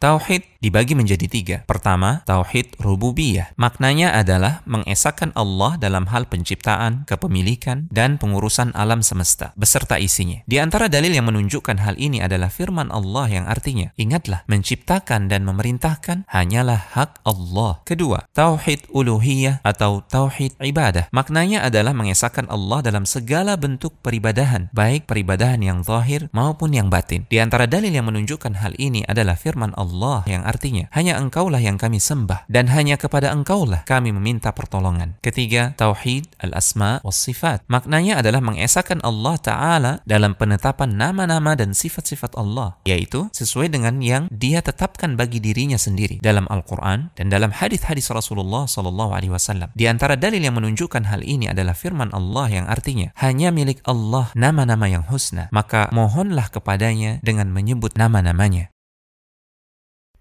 Tauhid 0.00 0.44
dibagi 0.58 0.98
menjadi 0.98 1.26
tiga. 1.30 1.56
Pertama, 1.64 2.26
Tauhid 2.26 2.74
Rububiyah. 2.82 3.54
Maknanya 3.54 4.18
adalah 4.18 4.66
mengesahkan 4.66 5.30
Allah 5.38 5.78
dalam 5.78 6.10
hal 6.10 6.26
penciptaan, 6.26 7.06
kepemilikan, 7.06 7.86
dan 7.94 8.18
pengurusan 8.18 8.74
alam 8.74 9.06
semesta, 9.06 9.54
beserta 9.54 10.02
isinya. 10.02 10.42
Di 10.50 10.58
antara 10.58 10.90
dalil 10.90 11.14
yang 11.14 11.30
menunjukkan 11.30 11.78
hal 11.78 11.94
ini 11.94 12.18
adalah 12.18 12.50
firman 12.50 12.90
Allah 12.90 13.30
yang 13.30 13.46
artinya, 13.46 13.94
Ingatlah, 13.94 14.42
menciptakan 14.50 15.30
dan 15.30 15.46
memerintahkan 15.46 16.26
hanyalah 16.26 16.90
hak 16.98 17.22
Allah. 17.22 17.82
Kedua, 17.86 18.26
Tauhid 18.34 18.90
Uluhiyah 18.90 19.62
atau 19.62 20.02
Tauhid 20.02 20.58
Ibadah. 20.58 21.10
Maknanya 21.14 21.62
adalah 21.66 21.94
mengesahkan 21.94 22.50
Allah 22.50 22.82
dalam 22.82 23.06
segala 23.06 23.54
bentuk 23.54 23.94
peribadahan, 24.02 24.72
baik 24.74 25.06
peribadahan 25.06 25.62
yang 25.62 25.86
zahir 25.86 26.26
maupun 26.34 26.74
yang 26.74 26.90
batin. 26.90 27.28
Di 27.30 27.38
antara 27.38 27.70
dalil 27.70 27.94
yang 27.94 28.10
menunjukkan 28.10 28.58
hal 28.58 28.74
ini 28.80 29.06
adalah 29.06 29.38
firman 29.38 29.70
Allah 29.78 30.26
yang 30.26 30.47
artinya 30.48 30.88
hanya 30.96 31.20
engkaulah 31.20 31.60
yang 31.60 31.76
kami 31.76 32.00
sembah 32.00 32.48
dan 32.48 32.72
hanya 32.72 32.96
kepada 32.96 33.28
engkaulah 33.36 33.84
kami 33.84 34.16
meminta 34.16 34.56
pertolongan. 34.56 35.20
Ketiga, 35.20 35.76
Tauhid 35.76 36.32
al-asma 36.40 37.04
was 37.04 37.20
sifat. 37.20 37.68
Maknanya 37.68 38.24
adalah 38.24 38.40
mengesahkan 38.40 39.04
Allah 39.04 39.36
Ta'ala 39.36 39.92
dalam 40.08 40.32
penetapan 40.32 40.96
nama-nama 40.96 41.52
dan 41.52 41.76
sifat-sifat 41.76 42.40
Allah, 42.40 42.80
yaitu 42.88 43.28
sesuai 43.36 43.68
dengan 43.68 44.00
yang 44.00 44.24
dia 44.32 44.64
tetapkan 44.64 45.14
bagi 45.20 45.42
dirinya 45.44 45.76
sendiri 45.76 46.16
dalam 46.24 46.48
Al-Quran 46.48 47.12
dan 47.12 47.26
dalam 47.28 47.52
hadis-hadis 47.52 48.08
Rasulullah 48.08 48.64
Sallallahu 48.64 49.12
Alaihi 49.12 49.34
Wasallam. 49.34 49.68
Di 49.76 49.84
antara 49.84 50.16
dalil 50.16 50.40
yang 50.40 50.56
menunjukkan 50.56 51.04
hal 51.04 51.20
ini 51.20 51.52
adalah 51.52 51.76
firman 51.76 52.08
Allah 52.16 52.46
yang 52.48 52.66
artinya 52.70 53.12
hanya 53.20 53.52
milik 53.52 53.84
Allah 53.84 54.32
nama-nama 54.32 54.88
yang 54.88 55.04
husna, 55.04 55.52
maka 55.52 55.92
mohonlah 55.92 56.48
kepadanya 56.48 57.20
dengan 57.20 57.52
menyebut 57.52 57.98
nama-namanya. 57.98 58.72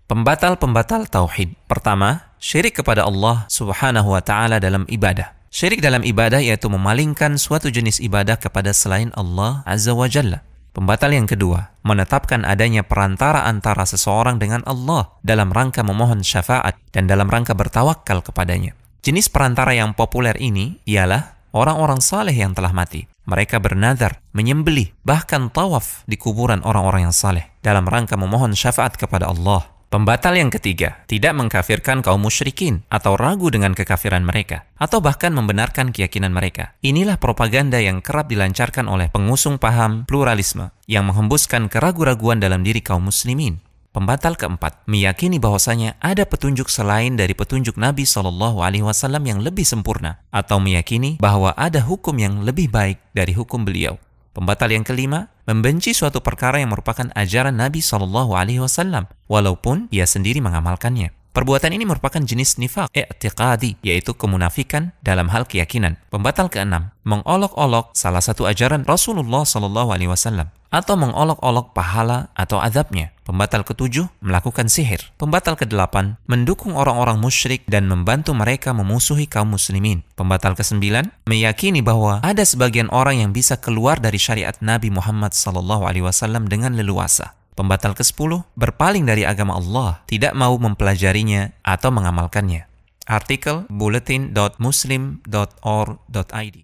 Pembatal-pembatal 0.08 1.12
tauhid. 1.12 1.60
Pertama, 1.68 2.32
syirik 2.40 2.80
kepada 2.80 3.04
Allah 3.04 3.44
Subhanahu 3.52 4.16
wa 4.16 4.24
taala 4.24 4.56
dalam 4.56 4.88
ibadah. 4.88 5.36
Syirik 5.52 5.84
dalam 5.84 6.00
ibadah 6.00 6.40
yaitu 6.40 6.72
memalingkan 6.72 7.36
suatu 7.36 7.68
jenis 7.68 8.00
ibadah 8.00 8.40
kepada 8.40 8.72
selain 8.72 9.12
Allah 9.20 9.68
Azza 9.68 9.92
wa 9.92 10.08
Jalla. 10.08 10.48
Pembatal 10.72 11.12
yang 11.12 11.28
kedua, 11.28 11.76
menetapkan 11.84 12.48
adanya 12.48 12.88
perantara 12.88 13.44
antara 13.52 13.84
seseorang 13.84 14.40
dengan 14.40 14.64
Allah 14.64 15.12
dalam 15.28 15.52
rangka 15.52 15.84
memohon 15.84 16.24
syafaat 16.24 16.80
dan 16.96 17.12
dalam 17.12 17.28
rangka 17.28 17.52
bertawakal 17.52 18.24
kepadanya. 18.24 18.80
Jenis 19.04 19.28
perantara 19.28 19.76
yang 19.76 19.92
populer 19.92 20.40
ini 20.40 20.80
ialah 20.88 21.52
orang-orang 21.52 22.00
saleh 22.00 22.32
yang 22.32 22.56
telah 22.56 22.72
mati. 22.72 23.12
Mereka 23.28 23.60
bernazar, 23.60 24.24
menyembelih, 24.32 24.96
bahkan 25.04 25.52
tawaf 25.52 26.08
di 26.08 26.16
kuburan 26.16 26.64
orang-orang 26.64 27.12
yang 27.12 27.16
saleh 27.16 27.52
dalam 27.60 27.84
rangka 27.84 28.16
memohon 28.16 28.56
syafaat 28.56 28.96
kepada 28.96 29.28
Allah. 29.28 29.77
Pembatal 29.88 30.36
yang 30.36 30.52
ketiga, 30.52 31.08
tidak 31.08 31.32
mengkafirkan 31.40 32.04
kaum 32.04 32.20
musyrikin 32.20 32.84
atau 32.92 33.16
ragu 33.16 33.48
dengan 33.48 33.72
kekafiran 33.72 34.20
mereka, 34.20 34.68
atau 34.76 35.00
bahkan 35.00 35.32
membenarkan 35.32 35.96
keyakinan 35.96 36.36
mereka. 36.36 36.76
Inilah 36.84 37.16
propaganda 37.16 37.80
yang 37.80 38.04
kerap 38.04 38.28
dilancarkan 38.28 38.92
oleh 38.92 39.08
pengusung 39.08 39.56
paham 39.56 40.04
pluralisme 40.04 40.76
yang 40.92 41.08
menghembuskan 41.08 41.72
keraguan-raguan 41.72 42.44
dalam 42.44 42.68
diri 42.68 42.84
kaum 42.84 43.08
muslimin. 43.08 43.64
Pembatal 43.96 44.36
keempat, 44.36 44.84
meyakini 44.92 45.40
bahwasanya 45.40 45.96
ada 46.04 46.28
petunjuk 46.28 46.68
selain 46.68 47.16
dari 47.16 47.32
petunjuk 47.32 47.80
Nabi 47.80 48.04
Shallallahu 48.04 48.60
Alaihi 48.60 48.84
Wasallam 48.84 49.24
yang 49.24 49.40
lebih 49.40 49.64
sempurna, 49.64 50.20
atau 50.36 50.60
meyakini 50.60 51.16
bahwa 51.18 51.56
ada 51.56 51.80
hukum 51.80 52.14
yang 52.20 52.44
lebih 52.44 52.68
baik 52.68 53.00
dari 53.16 53.32
hukum 53.32 53.64
beliau. 53.64 53.96
Pembatal 54.38 54.70
yang 54.70 54.86
kelima, 54.86 55.34
membenci 55.50 55.98
suatu 55.98 56.22
perkara 56.22 56.62
yang 56.62 56.70
merupakan 56.70 57.10
ajaran 57.18 57.58
Nabi 57.58 57.82
Shallallahu 57.82 58.38
Alaihi 58.38 58.62
Wasallam, 58.62 59.10
walaupun 59.26 59.90
ia 59.90 60.06
sendiri 60.06 60.46
mengamalkannya. 60.46 61.10
Perbuatan 61.34 61.74
ini 61.74 61.90
merupakan 61.90 62.22
jenis 62.22 62.62
nifak 62.62 62.94
i'tiqadi, 62.94 63.82
yaitu 63.82 64.14
kemunafikan 64.14 64.94
dalam 65.02 65.34
hal 65.34 65.50
keyakinan. 65.50 65.98
Pembatal 66.14 66.54
keenam, 66.54 66.94
mengolok-olok 67.02 67.98
salah 67.98 68.22
satu 68.22 68.46
ajaran 68.46 68.86
Rasulullah 68.86 69.42
Shallallahu 69.42 69.90
Alaihi 69.90 70.14
Wasallam 70.14 70.54
atau 70.70 70.94
mengolok-olok 70.94 71.74
pahala 71.74 72.30
atau 72.38 72.62
azabnya. 72.62 73.17
Pembatal 73.28 73.68
ketujuh, 73.68 74.08
melakukan 74.24 74.72
sihir. 74.72 75.04
Pembatal 75.20 75.60
kedelapan, 75.60 76.16
mendukung 76.32 76.80
orang-orang 76.80 77.20
musyrik 77.20 77.68
dan 77.68 77.84
membantu 77.84 78.32
mereka 78.32 78.72
memusuhi 78.72 79.28
kaum 79.28 79.52
muslimin. 79.52 80.08
Pembatal 80.16 80.56
kesembilan, 80.56 81.12
meyakini 81.28 81.84
bahwa 81.84 82.24
ada 82.24 82.48
sebagian 82.48 82.88
orang 82.88 83.20
yang 83.20 83.36
bisa 83.36 83.60
keluar 83.60 84.00
dari 84.00 84.16
syariat 84.16 84.56
Nabi 84.64 84.96
Muhammad 84.96 85.36
SAW 85.36 85.68
dengan 86.48 86.80
leluasa. 86.80 87.36
Pembatal 87.52 88.00
ke-10, 88.00 88.48
berpaling 88.56 89.04
dari 89.04 89.28
agama 89.28 89.60
Allah, 89.60 90.08
tidak 90.08 90.32
mau 90.32 90.56
mempelajarinya 90.56 91.52
atau 91.68 91.92
mengamalkannya. 91.92 92.64
Artikel 93.04 93.68
bulletin.muslim.or.id 93.68 96.56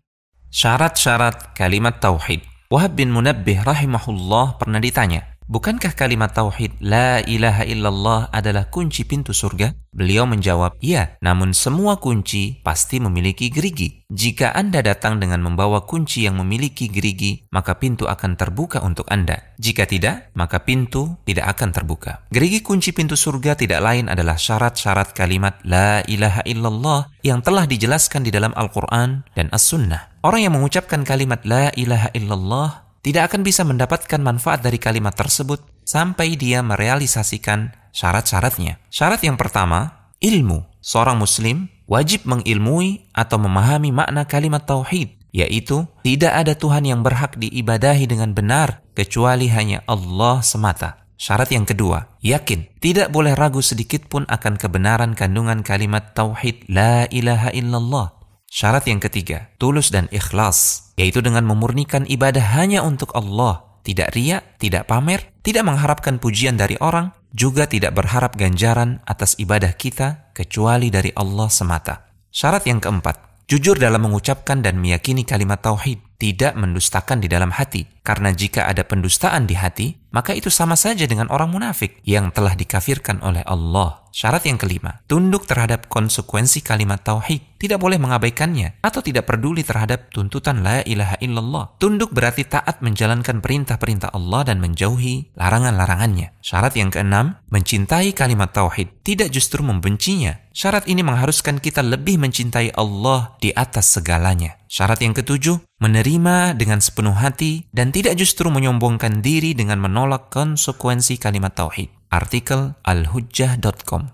Syarat-syarat 0.53 1.57
kalimat 1.59 1.99
Tauhid 1.99 2.53
Wahab 2.73 2.97
bin 2.97 3.13
Munabbih 3.13 3.61
rahimahullah 3.61 4.57
pernah 4.57 4.81
ditanya, 4.81 5.32
Bukankah 5.43 5.91
kalimat 5.91 6.31
tauhid 6.31 6.79
la 6.79 7.19
ilaha 7.19 7.67
illallah 7.67 8.31
adalah 8.31 8.71
kunci 8.71 9.03
pintu 9.03 9.35
surga? 9.35 9.75
Beliau 9.91 10.23
menjawab, 10.23 10.79
"Iya, 10.79 11.19
namun 11.19 11.51
semua 11.51 11.99
kunci 11.99 12.63
pasti 12.63 13.03
memiliki 13.03 13.51
gerigi. 13.51 14.07
Jika 14.07 14.55
Anda 14.55 14.79
datang 14.79 15.19
dengan 15.19 15.43
membawa 15.43 15.83
kunci 15.83 16.23
yang 16.23 16.39
memiliki 16.39 16.87
gerigi, 16.87 17.45
maka 17.51 17.75
pintu 17.75 18.07
akan 18.07 18.39
terbuka 18.39 18.81
untuk 18.81 19.05
Anda. 19.11 19.53
Jika 19.59 19.83
tidak, 19.83 20.31
maka 20.33 20.63
pintu 20.63 21.19
tidak 21.27 21.51
akan 21.59 21.75
terbuka." 21.75 22.23
Gerigi 22.31 22.63
kunci 22.63 22.95
pintu 22.95 23.19
surga 23.19 23.59
tidak 23.59 23.83
lain 23.83 24.07
adalah 24.07 24.39
syarat-syarat 24.39 25.11
kalimat 25.11 25.59
la 25.67 26.01
ilaha 26.07 26.41
illallah 26.47 27.11
yang 27.21 27.43
telah 27.43 27.67
dijelaskan 27.67 28.23
di 28.23 28.31
dalam 28.31 28.55
Al-Qur'an 28.55 29.27
dan 29.35 29.51
As-Sunnah. 29.51 30.23
Orang 30.23 30.39
yang 30.39 30.55
mengucapkan 30.55 31.03
kalimat 31.03 31.43
la 31.43 31.67
ilaha 31.75 32.07
illallah 32.15 32.83
tidak 33.03 33.29
akan 33.29 33.43
bisa 33.43 33.67
mendapatkan 33.67 34.23
manfaat 34.23 34.63
dari 34.63 34.79
kalimat 34.79 35.11
tersebut 35.11 35.59
sampai 35.83 36.39
dia 36.39 36.63
merealisasikan 36.63 37.75
syarat-syaratnya. 37.91 38.79
Syarat 38.87 39.19
yang 39.27 39.35
pertama, 39.35 40.09
ilmu. 40.23 40.63
Seorang 40.83 41.19
muslim 41.19 41.67
wajib 41.87 42.23
mengilmui 42.23 43.11
atau 43.11 43.39
memahami 43.39 43.91
makna 43.91 44.23
kalimat 44.23 44.63
tauhid, 44.63 45.15
yaitu 45.35 45.87
tidak 46.03 46.31
ada 46.31 46.55
Tuhan 46.55 46.83
yang 46.87 47.03
berhak 47.03 47.35
diibadahi 47.39 48.07
dengan 48.07 48.31
benar 48.31 48.83
kecuali 48.95 49.51
hanya 49.51 49.83
Allah 49.87 50.39
semata. 50.43 51.03
Syarat 51.15 51.55
yang 51.55 51.63
kedua, 51.63 52.19
yakin. 52.19 52.67
Tidak 52.83 53.07
boleh 53.07 53.31
ragu 53.31 53.63
sedikit 53.63 54.11
pun 54.11 54.27
akan 54.27 54.59
kebenaran 54.59 55.15
kandungan 55.15 55.63
kalimat 55.63 56.11
tauhid 56.11 56.67
la 56.67 57.07
ilaha 57.07 57.47
illallah. 57.55 58.22
Syarat 58.53 58.85
yang 58.85 59.01
ketiga, 59.01 59.49
tulus 59.57 59.89
dan 59.89 60.05
ikhlas, 60.13 60.93
yaitu 60.93 61.25
dengan 61.25 61.41
memurnikan 61.41 62.05
ibadah 62.05 62.53
hanya 62.53 62.85
untuk 62.85 63.09
Allah, 63.17 63.81
tidak 63.81 64.13
riak, 64.13 64.61
tidak 64.61 64.85
pamer, 64.85 65.25
tidak 65.41 65.65
mengharapkan 65.65 66.21
pujian 66.21 66.53
dari 66.53 66.77
orang, 66.77 67.09
juga 67.33 67.65
tidak 67.65 67.97
berharap 67.97 68.37
ganjaran 68.37 69.01
atas 69.09 69.33
ibadah 69.41 69.73
kita 69.73 70.29
kecuali 70.37 70.93
dari 70.93 71.09
Allah 71.17 71.49
semata. 71.49 72.13
Syarat 72.29 72.69
yang 72.69 72.77
keempat, 72.77 73.41
jujur 73.49 73.73
dalam 73.73 74.05
mengucapkan 74.05 74.61
dan 74.61 74.77
meyakini 74.77 75.25
kalimat 75.25 75.57
tauhid, 75.57 75.97
tidak 76.21 76.53
mendustakan 76.53 77.25
di 77.25 77.33
dalam 77.33 77.49
hati. 77.49 77.89
Karena 78.03 78.35
jika 78.35 78.67
ada 78.67 78.83
pendustaan 78.83 79.47
di 79.47 79.55
hati, 79.55 80.03
maka 80.11 80.35
itu 80.35 80.51
sama 80.51 80.75
saja 80.75 81.07
dengan 81.09 81.31
orang 81.33 81.49
munafik 81.49 82.03
yang 82.05 82.29
telah 82.35 82.53
dikafirkan 82.53 83.23
oleh 83.23 83.41
Allah. 83.47 84.03
Syarat 84.13 84.45
yang 84.45 84.61
kelima, 84.61 85.01
tunduk 85.09 85.49
terhadap 85.49 85.89
konsekuensi 85.89 86.61
kalimat 86.61 87.01
tauhid, 87.01 87.57
tidak 87.57 87.81
boleh 87.81 87.97
mengabaikannya 87.97 88.77
atau 88.85 89.01
tidak 89.01 89.25
peduli 89.25 89.65
terhadap 89.65 90.13
tuntutan 90.13 90.61
la 90.61 90.85
ilaha 90.85 91.17
illallah. 91.17 91.81
Tunduk 91.81 92.13
berarti 92.13 92.45
taat 92.45 92.85
menjalankan 92.85 93.41
perintah-perintah 93.41 94.13
Allah 94.13 94.53
dan 94.53 94.61
menjauhi 94.61 95.33
larangan-larangannya. 95.33 96.37
Syarat 96.45 96.77
yang 96.77 96.93
keenam, 96.93 97.41
mencintai 97.49 98.13
kalimat 98.13 98.53
tauhid, 98.53 99.01
tidak 99.01 99.33
justru 99.33 99.65
membencinya. 99.65 100.43
Syarat 100.53 100.85
ini 100.85 101.01
mengharuskan 101.01 101.57
kita 101.57 101.81
lebih 101.81 102.21
mencintai 102.21 102.77
Allah 102.77 103.33
di 103.41 103.49
atas 103.49 103.97
segalanya. 103.97 104.61
Syarat 104.69 105.01
yang 105.01 105.17
ketujuh, 105.17 105.57
menerima 105.81 106.53
dengan 106.53 106.81
sepenuh 106.81 107.13
hati 107.13 107.65
dan 107.73 107.89
tidak 107.93 108.17
justru 108.17 108.49
menyombongkan 108.49 109.21
diri 109.21 109.53
dengan 109.53 109.77
menolak 109.77 110.33
konsekuensi 110.33 111.21
kalimat 111.21 111.53
tauhid 111.53 111.93
artikel 112.09 112.73
alhujjah.com. 112.81 114.09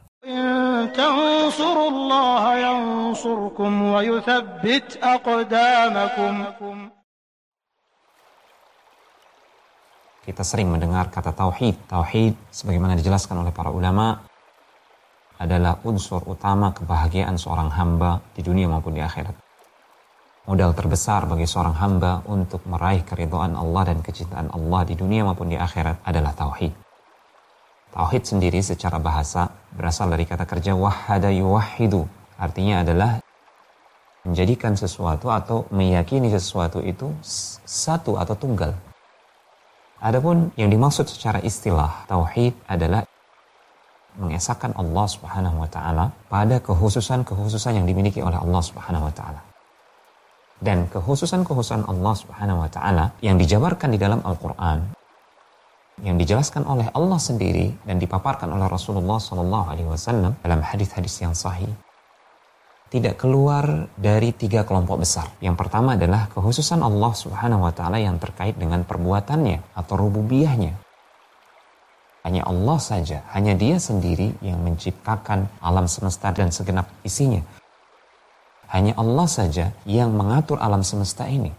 Kita 10.20 10.44
sering 10.44 10.68
mendengar 10.70 11.08
kata 11.08 11.32
tauhid. 11.32 11.76
Tauhid 11.88 12.36
sebagaimana 12.52 13.00
dijelaskan 13.00 13.48
oleh 13.48 13.56
para 13.56 13.72
ulama 13.72 14.28
adalah 15.40 15.80
unsur 15.88 16.20
utama 16.28 16.76
kebahagiaan 16.76 17.40
seorang 17.40 17.72
hamba 17.72 18.20
di 18.36 18.44
dunia 18.44 18.68
maupun 18.68 18.92
di 18.92 19.00
akhirat. 19.00 19.49
Modal 20.50 20.74
terbesar 20.74 21.30
bagi 21.30 21.46
seorang 21.46 21.78
hamba 21.78 22.26
untuk 22.26 22.66
meraih 22.66 23.06
keridhaan 23.06 23.54
Allah 23.54 23.94
dan 23.94 24.02
kecintaan 24.02 24.50
Allah 24.50 24.82
di 24.82 24.98
dunia 24.98 25.22
maupun 25.22 25.46
di 25.46 25.54
akhirat 25.54 26.02
adalah 26.02 26.34
tauhid. 26.34 26.74
Tauhid 27.94 28.26
sendiri 28.26 28.58
secara 28.66 28.98
bahasa 28.98 29.54
berasal 29.70 30.10
dari 30.10 30.26
kata 30.26 30.50
kerja 30.50 30.74
wahada 30.74 31.30
yuwahidu. 31.30 32.10
Artinya 32.42 32.82
adalah 32.82 33.22
menjadikan 34.26 34.74
sesuatu 34.74 35.30
atau 35.30 35.70
meyakini 35.70 36.34
sesuatu 36.34 36.82
itu 36.82 37.14
satu 37.62 38.18
atau 38.18 38.34
tunggal. 38.34 38.74
Adapun 40.02 40.50
yang 40.58 40.74
dimaksud 40.74 41.06
secara 41.14 41.46
istilah 41.46 42.10
tauhid 42.10 42.58
adalah 42.66 43.06
mengesahkan 44.18 44.74
Allah 44.74 45.06
Subhanahu 45.06 45.62
wa 45.62 45.70
taala 45.70 46.10
pada 46.26 46.58
kekhususan-kekhususan 46.58 47.78
yang 47.78 47.86
dimiliki 47.86 48.26
oleh 48.26 48.42
Allah 48.42 48.66
Subhanahu 48.66 49.06
wa 49.06 49.14
taala. 49.14 49.49
Dan 50.60 50.92
kekhususan-kekhususan 50.92 51.88
Allah 51.88 52.14
Subhanahu 52.20 52.60
wa 52.64 52.70
taala 52.72 53.16
yang 53.24 53.40
dijabarkan 53.40 53.96
di 53.96 54.00
dalam 54.00 54.20
Al-Qur'an 54.24 55.00
yang 56.04 56.16
dijelaskan 56.16 56.64
oleh 56.64 56.88
Allah 56.96 57.20
sendiri 57.20 57.76
dan 57.84 58.00
dipaparkan 58.00 58.48
oleh 58.52 58.72
Rasulullah 58.72 59.20
Sallallahu 59.20 59.66
Alaihi 59.68 59.88
Wasallam 59.88 60.36
dalam 60.40 60.64
hadis-hadis 60.64 61.20
yang 61.20 61.36
sahih 61.36 61.68
tidak 62.90 63.22
keluar 63.22 63.86
dari 63.94 64.34
tiga 64.34 64.66
kelompok 64.66 65.06
besar. 65.06 65.30
Yang 65.40 65.62
pertama 65.62 65.94
adalah 65.94 66.26
kekhususan 66.34 66.82
Allah 66.82 67.14
Subhanahu 67.14 67.70
wa 67.70 67.74
taala 67.74 68.02
yang 68.02 68.18
terkait 68.18 68.58
dengan 68.58 68.82
perbuatannya 68.82 69.78
atau 69.78 69.94
rububiyahnya. 69.94 70.74
Hanya 72.26 72.44
Allah 72.44 72.78
saja, 72.82 73.24
hanya 73.32 73.56
Dia 73.56 73.80
sendiri 73.80 74.36
yang 74.44 74.60
menciptakan 74.66 75.48
alam 75.64 75.86
semesta 75.88 76.34
dan 76.34 76.52
segenap 76.52 76.90
isinya. 77.06 77.40
Hanya 78.70 78.94
Allah 79.02 79.26
saja 79.26 79.74
yang 79.90 80.14
mengatur 80.14 80.62
alam 80.62 80.86
semesta 80.86 81.26
ini. 81.26 81.50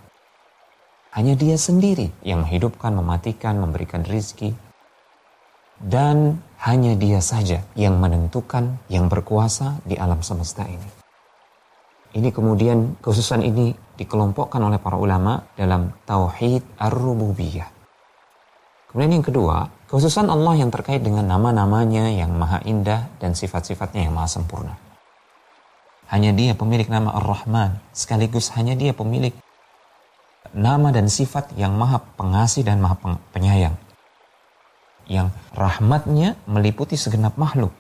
Hanya 1.11 1.35
dia 1.35 1.59
sendiri 1.59 2.15
yang 2.23 2.47
menghidupkan, 2.47 2.95
mematikan, 2.95 3.59
memberikan 3.59 4.07
rizki. 4.07 4.55
Dan 5.81 6.39
hanya 6.63 6.95
dia 6.95 7.19
saja 7.19 7.67
yang 7.75 7.99
menentukan, 7.99 8.79
yang 8.87 9.11
berkuasa 9.11 9.83
di 9.83 9.99
alam 9.99 10.23
semesta 10.23 10.63
ini. 10.71 10.87
Ini 12.15 12.31
kemudian 12.31 12.99
khususan 13.03 13.43
ini 13.43 13.75
dikelompokkan 13.99 14.59
oleh 14.63 14.79
para 14.79 14.99
ulama 14.99 15.47
dalam 15.55 15.95
Tauhid 16.07 16.79
Ar-Rububiyah. 16.79 17.71
Kemudian 18.91 19.23
yang 19.23 19.27
kedua, 19.27 19.71
khususan 19.87 20.27
Allah 20.27 20.59
yang 20.59 20.75
terkait 20.75 21.03
dengan 21.07 21.23
nama-namanya 21.27 22.11
yang 22.11 22.35
maha 22.35 22.59
indah 22.67 23.07
dan 23.23 23.39
sifat-sifatnya 23.39 24.11
yang 24.11 24.15
maha 24.15 24.27
sempurna. 24.27 24.90
Hanya 26.11 26.35
dia 26.35 26.59
pemilik 26.59 26.91
nama 26.91 27.15
Ar-Rahman, 27.23 27.79
sekaligus 27.95 28.51
hanya 28.59 28.75
dia 28.75 28.91
pemilik 28.91 29.31
nama 30.51 30.91
dan 30.91 31.07
sifat 31.07 31.55
yang 31.55 31.79
maha 31.79 32.03
pengasih 32.19 32.67
dan 32.67 32.83
maha 32.83 32.99
penyayang. 33.31 33.79
Yang 35.07 35.31
rahmatnya 35.55 36.35
meliputi 36.51 36.99
segenap 36.99 37.39
makhluk. 37.39 37.71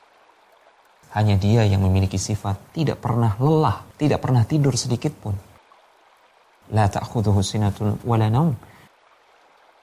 Hanya 1.11 1.35
dia 1.35 1.67
yang 1.67 1.83
memiliki 1.83 2.23
sifat 2.23 2.55
tidak 2.71 3.03
pernah 3.03 3.35
lelah, 3.43 3.83
tidak 3.99 4.23
pernah 4.23 4.47
tidur 4.47 4.79
sedikit 4.79 5.11
pun. 5.19 5.35
La 6.71 6.87
ta'khudhuhu 6.87 7.43
sinatun 7.43 7.99
wala 8.07 8.31
naum. 8.31 8.55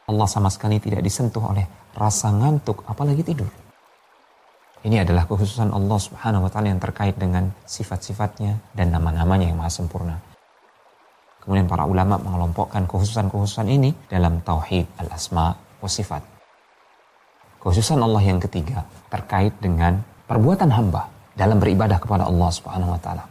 Allah 0.07 0.27
sama 0.31 0.47
sekali 0.47 0.79
tidak 0.79 1.03
disentuh 1.03 1.43
oleh 1.43 1.67
rasa 1.99 2.31
ngantuk 2.31 2.87
apalagi 2.87 3.27
tidur. 3.27 3.66
Ini 4.87 5.03
adalah 5.03 5.27
kekhususan 5.27 5.75
Allah 5.75 5.99
Subhanahu 5.99 6.47
wa 6.47 6.49
taala 6.49 6.71
yang 6.71 6.79
terkait 6.79 7.19
dengan 7.19 7.51
sifat-sifatnya 7.67 8.55
dan 8.71 8.87
nama-namanya 8.95 9.51
yang 9.51 9.59
maha 9.59 9.67
sempurna. 9.67 10.15
Kemudian 11.43 11.67
para 11.67 11.83
ulama 11.83 12.15
mengelompokkan 12.15 12.87
khususan-khususan 12.87 13.67
ini 13.67 13.91
dalam 14.07 14.39
tauhid 14.47 14.87
al-asma 15.03 15.51
wa 15.83 15.89
sifat. 15.91 16.23
Khususan 17.59 17.99
Allah 17.99 18.23
yang 18.23 18.39
ketiga 18.39 18.87
terkait 19.11 19.51
dengan 19.59 19.99
perbuatan 20.23 20.71
hamba 20.71 21.11
dalam 21.35 21.59
beribadah 21.59 21.99
kepada 21.99 22.23
Allah 22.23 22.47
Subhanahu 22.47 22.95
wa 22.95 22.99
taala. 23.03 23.27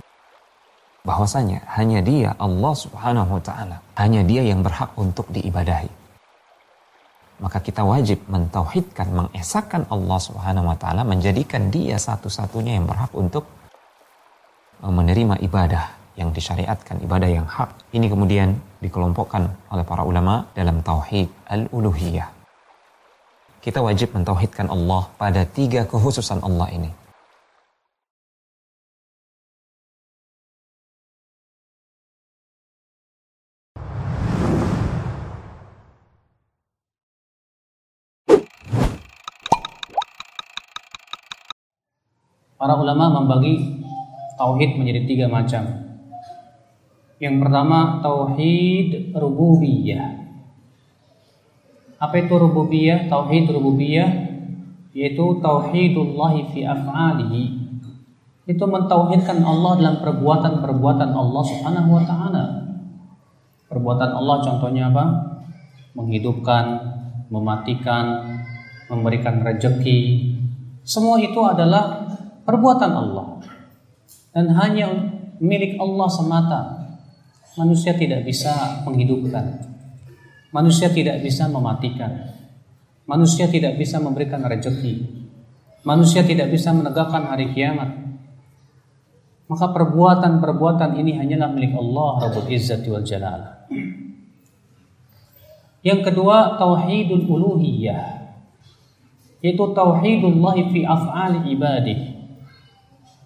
Bahwasanya 1.09 1.65
hanya 1.81 2.05
Dia 2.05 2.37
Allah 2.37 2.75
Subhanahu 2.77 3.33
wa 3.33 3.41
taala, 3.41 3.81
hanya 3.97 4.21
Dia 4.21 4.45
yang 4.45 4.61
berhak 4.61 4.93
untuk 5.01 5.25
diibadahi. 5.33 6.06
Maka 7.37 7.61
kita 7.61 7.85
wajib 7.85 8.25
mentauhidkan, 8.33 9.13
mengesahkan 9.13 9.85
Allah 9.93 10.19
Subhanahu 10.19 10.73
wa 10.73 10.77
taala, 10.81 11.05
menjadikan 11.05 11.69
Dia 11.69 12.01
satu-satunya 12.01 12.81
yang 12.81 12.89
berhak 12.89 13.13
untuk 13.13 13.45
menerima 14.81 15.41
ibadah 15.45 15.85
yang 16.17 16.33
disyariatkan, 16.33 17.05
ibadah 17.05 17.29
yang 17.29 17.45
hak. 17.45 17.93
Ini 17.93 18.09
kemudian 18.09 18.57
dikelompokkan 18.81 19.43
oleh 19.69 19.85
para 19.85 20.03
ulama 20.05 20.49
dalam 20.57 20.81
tauhid 20.81 21.29
al-uluhiyah. 21.45 22.29
Kita 23.61 23.85
wajib 23.85 24.17
mentauhidkan 24.17 24.73
Allah 24.73 25.03
pada 25.21 25.45
tiga 25.45 25.85
kekhususan 25.85 26.41
Allah 26.41 26.69
ini. 26.73 26.91
Para 42.57 42.73
ulama 42.81 43.21
membagi 43.21 43.85
tauhid 44.41 44.81
menjadi 44.81 45.01
tiga 45.05 45.27
macam. 45.29 45.65
Yang 47.21 47.37
pertama 47.45 48.01
tauhid 48.01 49.13
rububiyah. 49.17 50.17
Apa 51.97 52.15
itu 52.21 52.35
rububiyah? 52.37 53.09
Tauhid 53.09 53.49
rububiyah 53.53 54.09
yaitu 54.97 55.25
tauhidullah 55.45 56.35
fi 56.57 56.65
af'alihi. 56.65 57.45
Itu 58.49 58.65
mentauhidkan 58.65 59.45
Allah 59.45 59.73
dalam 59.77 59.97
perbuatan-perbuatan 60.01 61.11
Allah 61.13 61.43
Subhanahu 61.45 61.91
wa 61.93 62.03
taala. 62.09 62.45
Perbuatan 63.69 64.11
Allah 64.17 64.37
contohnya 64.41 64.89
apa? 64.89 65.05
Menghidupkan, 65.93 66.65
mematikan, 67.29 68.39
memberikan 68.89 69.43
rejeki. 69.43 70.33
Semua 70.87 71.19
itu 71.19 71.43
adalah 71.43 72.06
perbuatan 72.47 72.93
Allah. 72.95 73.27
Dan 74.31 74.55
hanya 74.55 74.87
milik 75.43 75.77
Allah 75.77 76.09
semata 76.09 76.61
manusia 77.59 77.97
tidak 77.97 78.23
bisa 78.23 78.85
menghidupkan. 78.87 79.65
Manusia 80.55 80.89
tidak 80.89 81.21
bisa 81.21 81.51
mematikan. 81.51 82.33
Manusia 83.05 83.51
tidak 83.51 83.77
bisa 83.77 84.01
memberikan 84.01 84.41
rezeki. 84.47 85.27
Manusia 85.87 86.25
tidak 86.27 86.51
bisa 86.51 86.73
menegakkan 86.73 87.29
hari 87.29 87.53
kiamat. 87.53 88.07
Maka 89.47 89.71
perbuatan-perbuatan 89.71 90.99
ini 90.99 91.15
hanyalah 91.15 91.55
milik 91.55 91.71
Allah 91.79 92.11
Rabbul 92.27 92.51
Izzati 92.51 92.89
wal 92.91 93.07
Jalal. 93.07 93.41
Yang 95.87 96.01
kedua, 96.11 96.59
tauhidul 96.59 97.31
uluhiyah. 97.31 98.27
Yaitu 99.39 99.65
tauhidullah 99.71 100.57
fi 100.75 100.81
af'ali 100.83 101.47
ibadih. 101.55 102.16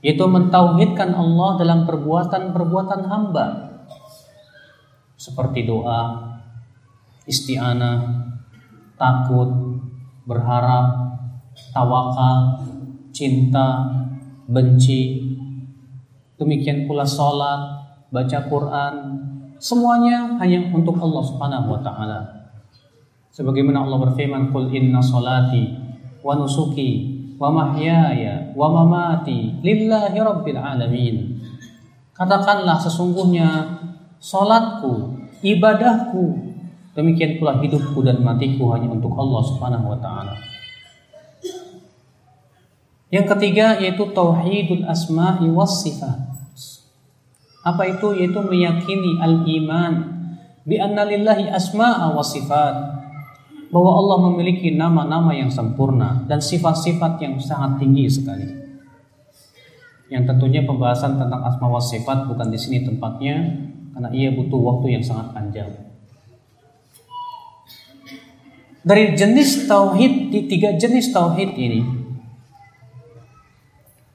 Yaitu 0.00 0.24
mentauhidkan 0.24 1.12
Allah 1.12 1.60
dalam 1.60 1.84
perbuatan-perbuatan 1.84 3.00
hamba 3.04 3.46
seperti 5.20 5.68
doa, 5.68 6.16
isti'anah, 7.28 8.24
takut, 8.96 9.76
berharap, 10.24 11.12
tawakal, 11.76 12.64
cinta, 13.12 13.84
benci. 14.48 15.20
Demikian 16.40 16.88
pula 16.88 17.04
sholat, 17.04 17.60
baca 18.08 18.38
Quran, 18.48 18.94
semuanya 19.60 20.40
hanya 20.40 20.72
untuk 20.72 20.96
Allah 20.96 21.20
Subhanahu 21.20 21.68
wa 21.76 21.80
taala. 21.84 22.20
Sebagaimana 23.28 23.84
Allah 23.84 24.08
berfirman, 24.08 24.48
"Qul 24.48 24.72
inna 24.72 25.04
salati 25.04 25.68
wa 26.24 26.32
nusuki 26.40 27.20
wa 27.36 27.52
mahyaya 27.52 28.39
wa 28.54 28.68
mamati 28.70 29.58
lillahi 29.64 30.18
rabbil 30.20 30.60
alamin." 30.60 31.40
Katakanlah 32.12 32.76
sesungguhnya 32.84 33.48
salatku, 34.20 35.16
ibadahku, 35.40 36.52
demikian 36.92 37.40
pula 37.40 37.56
hidupku 37.56 38.04
dan 38.04 38.20
matiku 38.20 38.76
hanya 38.76 38.92
untuk 38.92 39.16
Allah 39.16 39.40
Subhanahu 39.40 39.86
wa 39.88 39.98
taala. 39.98 40.36
Yang 43.10 43.26
ketiga 43.34 43.80
yaitu 43.80 44.04
tauhidul 44.14 44.86
asma'i 44.86 45.48
was 45.50 45.82
sifat. 45.82 46.30
Apa 47.66 47.82
itu? 47.88 48.14
Yaitu 48.14 48.38
meyakini 48.44 49.18
al-iman 49.18 50.20
bi 50.62 50.76
anna 50.78 51.02
lillahi 51.08 51.50
asma'a 51.50 52.12
was 52.14 52.36
sifat. 52.36 52.99
Bahwa 53.70 54.02
Allah 54.02 54.18
memiliki 54.30 54.74
nama-nama 54.74 55.30
yang 55.30 55.50
sempurna 55.50 56.26
dan 56.26 56.42
sifat-sifat 56.42 57.22
yang 57.22 57.38
sangat 57.38 57.78
tinggi 57.78 58.10
sekali. 58.10 58.46
Yang 60.10 60.34
tentunya 60.34 60.66
pembahasan 60.66 61.22
tentang 61.22 61.46
asma 61.46 61.70
was 61.70 61.86
sifat 61.86 62.26
bukan 62.26 62.50
di 62.50 62.58
sini 62.58 62.82
tempatnya, 62.82 63.46
karena 63.94 64.10
ia 64.10 64.34
butuh 64.34 64.58
waktu 64.58 64.98
yang 64.98 65.04
sangat 65.06 65.30
panjang. 65.30 65.70
Dari 68.82 69.14
jenis 69.14 69.70
tauhid 69.70 70.34
di 70.34 70.50
tiga 70.50 70.74
jenis 70.74 71.14
tauhid 71.14 71.54
ini, 71.54 72.00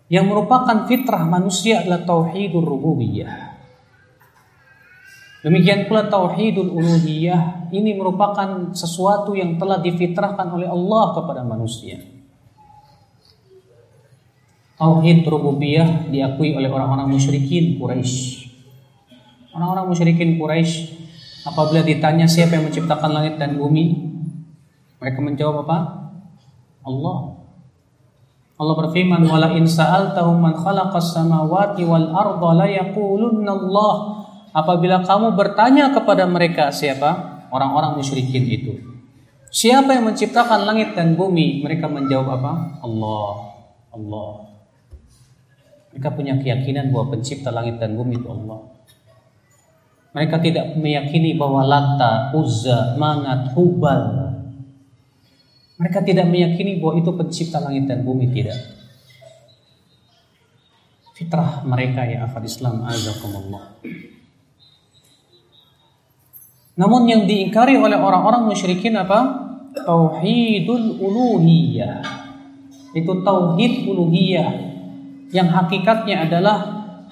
Yang 0.06 0.26
merupakan 0.30 0.86
fitrah 0.86 1.26
manusia 1.26 1.82
adalah 1.82 2.06
tauhidur 2.06 2.62
rububiyah. 2.62 3.55
Demikian 5.46 5.86
pula 5.86 6.10
tauhidul 6.10 6.74
uluhiyah 6.74 7.70
ini 7.70 7.94
merupakan 7.94 8.74
sesuatu 8.74 9.38
yang 9.38 9.62
telah 9.62 9.78
difitrahkan 9.78 10.50
oleh 10.50 10.66
Allah 10.66 11.14
kepada 11.14 11.46
manusia. 11.46 12.02
Tauhid 14.74 15.22
rububiyah 15.22 16.10
diakui 16.10 16.58
oleh 16.58 16.66
orang-orang 16.66 17.14
musyrikin 17.14 17.78
Quraisy. 17.78 18.50
Orang-orang 19.54 19.86
musyrikin 19.94 20.42
Quraisy 20.42 20.98
apabila 21.46 21.86
ditanya 21.86 22.26
siapa 22.26 22.58
yang 22.58 22.66
menciptakan 22.66 23.14
langit 23.14 23.38
dan 23.38 23.62
bumi, 23.62 24.02
mereka 24.98 25.22
menjawab 25.22 25.62
apa? 25.70 25.78
Allah. 26.82 27.38
Allah 28.58 28.76
berfirman, 28.82 29.22
"Wala 29.30 29.54
in 29.54 29.70
sa'altahum 29.70 30.42
man 30.42 30.58
khalaqas 30.58 31.14
samawati 31.14 31.86
wal 31.86 32.10
arda 32.18 32.50
la 32.66 32.66
yaqulunna 32.66 33.52
Allah." 33.54 34.25
Apabila 34.56 35.04
kamu 35.04 35.36
bertanya 35.36 35.92
kepada 35.92 36.24
mereka 36.24 36.72
siapa? 36.72 37.44
Orang-orang 37.52 38.00
musyrikin 38.00 38.48
itu. 38.48 38.80
Siapa 39.52 39.96
yang 39.96 40.08
menciptakan 40.08 40.64
langit 40.64 40.96
dan 40.96 41.16
bumi? 41.16 41.64
Mereka 41.64 41.92
menjawab 41.92 42.40
apa? 42.40 42.54
Allah. 42.84 43.34
Allah. 43.92 44.32
Mereka 45.96 46.12
punya 46.12 46.36
keyakinan 46.40 46.92
bahwa 46.92 47.16
pencipta 47.16 47.56
langit 47.56 47.80
dan 47.80 47.96
bumi 47.96 48.20
itu 48.20 48.28
Allah. 48.28 48.76
Mereka 50.16 50.40
tidak 50.44 50.76
meyakini 50.80 51.36
bahwa 51.36 51.64
Lata, 51.64 52.36
Uzza, 52.36 52.96
Manat, 53.00 53.52
Hubal. 53.56 54.32
Mereka 55.76 56.04
tidak 56.08 56.28
meyakini 56.32 56.80
bahwa 56.80 57.00
itu 57.00 57.12
pencipta 57.16 57.60
langit 57.60 57.88
dan 57.88 58.04
bumi 58.04 58.32
tidak. 58.32 58.60
Fitrah 61.16 61.64
mereka 61.64 62.04
ya 62.04 62.28
akal 62.28 62.44
Islam 62.44 62.84
azakumullah. 62.84 63.80
Namun 66.76 67.08
yang 67.08 67.24
diingkari 67.24 67.80
oleh 67.80 67.96
orang-orang 67.96 68.52
musyrikin 68.52 69.00
apa? 69.00 69.48
Tauhidul 69.76 71.00
uluhiyah. 71.00 72.04
Itu 72.96 73.24
tauhid 73.24 73.88
uluhiyah 73.88 74.50
yang 75.32 75.52
hakikatnya 75.52 76.28
adalah 76.28 76.58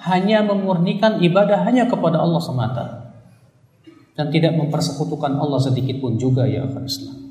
hanya 0.04 0.44
memurnikan 0.44 1.20
ibadah 1.20 1.64
hanya 1.64 1.88
kepada 1.88 2.20
Allah 2.20 2.40
semata 2.40 2.84
dan 4.14 4.30
tidak 4.30 4.54
mempersekutukan 4.54 5.32
Allah 5.40 5.60
sedikit 5.60 5.98
pun 5.98 6.20
juga 6.20 6.44
ya 6.44 6.64
Islam. 6.68 7.23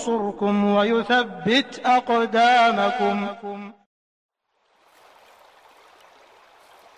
ينصركم 0.00 0.54
ويثبت 0.76 1.70
أقدامكم 1.84 3.16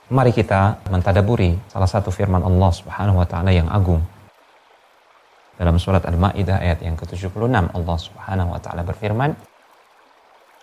Mari 0.09 0.33
kita 0.33 0.81
mentadaburi 0.89 1.53
salah 1.69 1.85
satu 1.85 2.09
firman 2.09 2.41
Allah 2.41 2.73
Subhanahu 2.73 3.21
wa 3.21 3.29
taala 3.29 3.53
yang 3.53 3.69
agung. 3.69 4.01
Dalam 5.61 5.77
surat 5.77 6.01
Al-Maidah 6.01 6.65
ayat 6.65 6.81
yang 6.81 6.97
ke-76 6.97 7.37
Allah 7.77 7.97
Subhanahu 8.01 8.57
wa 8.57 8.57
taala 8.57 8.89
berfirman, 8.89 9.37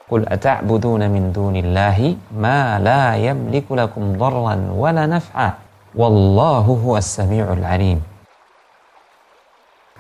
"Qul 0.10 0.26
ata'buduna 0.26 1.06
min 1.14 1.30
dunillahi 1.30 2.34
ma 2.42 2.82
la 2.82 3.22
yamliku 3.22 3.78
lakum 3.78 4.18
dharran 4.18 4.74
wa 4.74 4.90
la 4.90 5.06
naf'a, 5.06 5.62
wallahu 5.94 6.82
huwas 6.82 7.06
samiul 7.06 7.62
'alim." 7.62 8.02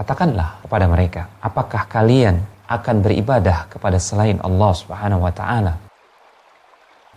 Katakanlah 0.01 0.65
kepada 0.65 0.89
mereka, 0.89 1.29
apakah 1.45 1.85
kalian 1.85 2.41
akan 2.65 3.05
beribadah 3.05 3.69
kepada 3.69 4.01
selain 4.01 4.41
Allah 4.41 4.73
Subhanahu 4.73 5.29
wa 5.29 5.29
taala? 5.29 5.77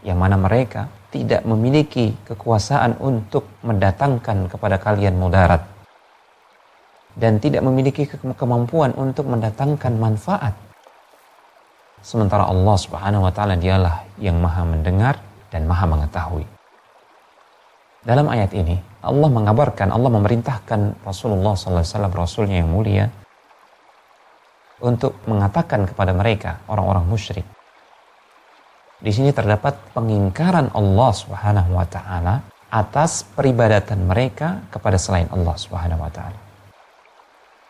Yang 0.03 0.19
mana 0.19 0.35
mereka 0.35 0.91
tidak 1.07 1.47
memiliki 1.47 2.11
kekuasaan 2.27 2.99
untuk 2.99 3.47
mendatangkan 3.63 4.51
kepada 4.51 4.75
kalian 4.83 5.15
mudarat 5.15 5.63
dan 7.15 7.39
tidak 7.39 7.63
memiliki 7.63 8.03
kemampuan 8.35 8.91
untuk 8.99 9.31
mendatangkan 9.31 9.95
manfaat. 9.95 10.51
Sementara 12.03 12.51
Allah 12.51 12.75
Subhanahu 12.75 13.23
wa 13.23 13.31
taala 13.31 13.55
dialah 13.55 14.03
yang 14.19 14.43
Maha 14.43 14.67
mendengar 14.67 15.23
dan 15.55 15.63
Maha 15.71 15.87
mengetahui. 15.87 16.43
Dalam 18.03 18.27
ayat 18.27 18.51
ini 18.51 18.75
Allah 19.03 19.27
mengabarkan, 19.27 19.91
Allah 19.91 20.11
memerintahkan 20.15 21.03
Rasulullah 21.03 21.59
SAW, 21.59 22.07
Rasulnya 22.07 22.63
yang 22.63 22.71
mulia, 22.71 23.11
untuk 24.79 25.19
mengatakan 25.27 25.83
kepada 25.83 26.15
mereka, 26.15 26.63
orang-orang 26.71 27.03
musyrik. 27.03 27.43
Di 29.03 29.11
sini 29.11 29.35
terdapat 29.35 29.75
pengingkaran 29.91 30.71
Allah 30.71 31.11
Subhanahu 31.11 31.75
wa 31.75 31.83
taala 31.83 32.39
atas 32.71 33.27
peribadatan 33.35 34.07
mereka 34.07 34.63
kepada 34.71 34.95
selain 34.95 35.27
Allah 35.35 35.55
Subhanahu 35.59 35.99
wa 35.99 36.07
taala. 36.07 36.39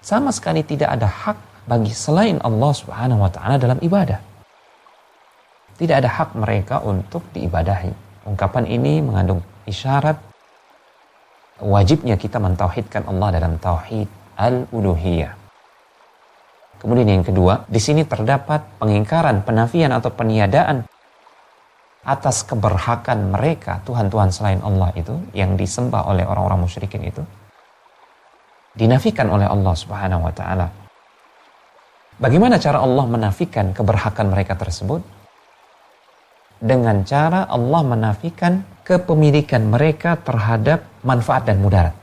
Sama 0.06 0.30
sekali 0.30 0.62
tidak 0.62 0.94
ada 0.94 1.10
hak 1.10 1.38
bagi 1.66 1.90
selain 1.90 2.38
Allah 2.46 2.72
Subhanahu 2.78 3.26
wa 3.26 3.32
taala 3.34 3.58
dalam 3.58 3.82
ibadah. 3.82 4.22
Tidak 5.74 5.96
ada 5.98 6.06
hak 6.06 6.38
mereka 6.38 6.86
untuk 6.86 7.26
diibadahi. 7.34 8.22
Ungkapan 8.30 8.70
ini 8.70 9.02
mengandung 9.02 9.42
isyarat 9.66 10.33
wajibnya 11.62 12.18
kita 12.18 12.42
mentauhidkan 12.42 13.06
Allah 13.06 13.38
dalam 13.38 13.62
tauhid 13.62 14.10
al-uluhiyah. 14.40 15.34
Kemudian 16.82 17.08
yang 17.22 17.26
kedua, 17.26 17.64
di 17.70 17.80
sini 17.80 18.04
terdapat 18.04 18.82
pengingkaran, 18.82 19.46
penafian 19.46 19.94
atau 19.96 20.12
peniadaan 20.12 20.84
atas 22.04 22.44
keberhakan 22.44 23.32
mereka 23.32 23.80
Tuhan-Tuhan 23.88 24.30
selain 24.36 24.60
Allah 24.60 24.92
itu 25.00 25.16
yang 25.32 25.56
disembah 25.56 26.04
oleh 26.12 26.28
orang-orang 26.28 26.68
musyrikin 26.68 27.00
itu 27.08 27.24
dinafikan 28.76 29.30
oleh 29.32 29.48
Allah 29.48 29.74
Subhanahu 29.78 30.28
wa 30.28 30.34
taala. 30.36 30.68
Bagaimana 32.20 32.62
cara 32.62 32.82
Allah 32.82 33.06
menafikan 33.10 33.74
keberhakan 33.74 34.34
mereka 34.34 34.54
tersebut? 34.58 35.02
Dengan 36.60 37.02
cara 37.04 37.48
Allah 37.50 37.82
menafikan 37.84 38.64
kepemilikan 38.84 39.68
mereka 39.68 40.20
terhadap 40.20 40.86
manfaat 41.04 41.44
dan 41.48 41.60
mudarat. 41.60 41.96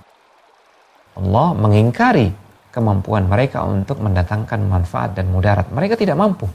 Allah 1.16 1.48
mengingkari 1.56 2.32
kemampuan 2.70 3.26
mereka 3.26 3.66
untuk 3.66 3.98
mendatangkan 3.98 4.62
manfaat 4.64 5.18
dan 5.18 5.28
mudarat. 5.28 5.66
Mereka 5.68 5.98
tidak 5.98 6.16
mampu. 6.16 6.46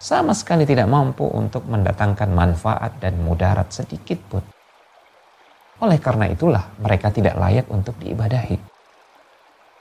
Sama 0.00 0.32
sekali 0.32 0.64
tidak 0.64 0.88
mampu 0.88 1.28
untuk 1.28 1.68
mendatangkan 1.68 2.32
manfaat 2.32 2.96
dan 3.04 3.20
mudarat 3.20 3.68
sedikit 3.68 4.16
pun. 4.32 4.40
Oleh 5.84 6.00
karena 6.00 6.24
itulah 6.28 6.72
mereka 6.80 7.12
tidak 7.12 7.36
layak 7.36 7.68
untuk 7.68 7.92
diibadahi. 8.00 8.56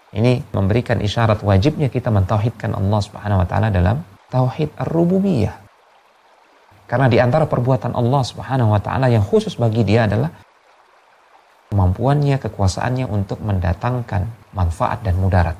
Ini 0.09 0.51
memberikan 0.51 0.99
isyarat 0.99 1.39
wajibnya 1.45 1.87
kita 1.87 2.11
mentauhidkan 2.11 2.75
Allah 2.75 2.99
Subhanahu 2.99 3.45
wa 3.45 3.47
taala 3.47 3.69
dalam 3.71 4.03
tauhid 4.27 4.75
ar-rububiyah. 4.75 5.55
Karena 6.89 7.05
di 7.05 7.21
antara 7.21 7.45
perbuatan 7.45 7.93
Allah 7.93 8.23
Subhanahu 8.25 8.73
wa 8.73 8.81
taala 8.81 9.07
yang 9.07 9.21
khusus 9.21 9.53
bagi 9.55 9.85
dia 9.85 10.09
adalah 10.09 10.33
kemampuannya, 11.69 12.41
kekuasaannya 12.41 13.05
untuk 13.05 13.39
mendatangkan 13.45 14.25
manfaat 14.57 15.05
dan 15.05 15.15
mudarat. 15.21 15.57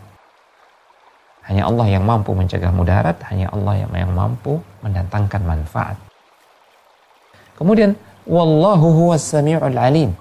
Hanya 1.46 1.66
Allah 1.66 1.88
yang 1.90 2.06
mampu 2.06 2.34
mencegah 2.38 2.70
mudarat, 2.70 3.18
hanya 3.30 3.50
Allah 3.50 3.86
yang, 3.86 3.92
yang 3.94 4.14
mampu 4.14 4.62
mendatangkan 4.86 5.42
manfaat. 5.46 5.98
Kemudian, 7.58 7.98
wallahu 8.30 8.94
huwas 8.94 9.26
samiul 9.26 9.78
alim. 9.78 10.14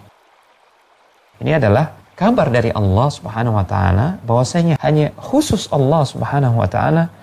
Ini 1.38 1.60
adalah 1.60 1.94
kabar 2.18 2.50
dari 2.50 2.74
Allah 2.74 3.08
Subhanahu 3.12 3.54
wa 3.54 3.62
taala 3.62 4.18
bahwasanya 4.26 4.74
hanya 4.82 5.14
khusus 5.14 5.70
Allah 5.70 6.02
Subhanahu 6.02 6.58
wa 6.58 6.66
taala 6.66 7.14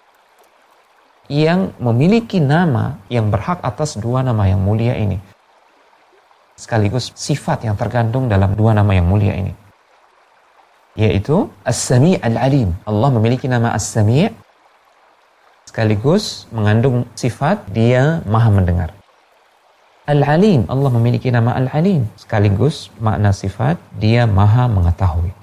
yang 1.27 1.73
memiliki 1.81 2.37
nama 2.37 3.01
yang 3.09 3.33
berhak 3.33 3.59
atas 3.65 3.97
dua 3.97 4.21
nama 4.21 4.45
yang 4.47 4.61
mulia 4.61 4.95
ini. 4.95 5.19
Sekaligus 6.55 7.11
sifat 7.15 7.67
yang 7.67 7.75
tergantung 7.75 8.31
dalam 8.31 8.55
dua 8.55 8.71
nama 8.71 8.95
yang 8.95 9.05
mulia 9.05 9.35
ini. 9.35 9.51
Yaitu 10.95 11.51
As-Sami' 11.67 12.15
Al-Alim. 12.23 12.71
Allah 12.87 13.09
memiliki 13.11 13.51
nama 13.51 13.75
As-Sami' 13.75 14.31
sekaligus 15.67 16.47
mengandung 16.55 17.03
sifat 17.19 17.67
dia 17.75 18.23
maha 18.23 18.47
mendengar. 18.47 18.95
Al-Alim, 20.07 20.63
Allah 20.71 20.91
memiliki 20.95 21.27
nama 21.33 21.51
Al-Alim 21.59 22.07
sekaligus 22.15 22.87
makna 23.03 23.35
sifat 23.35 23.75
dia 23.99 24.23
maha 24.23 24.71
mengetahui. 24.71 25.35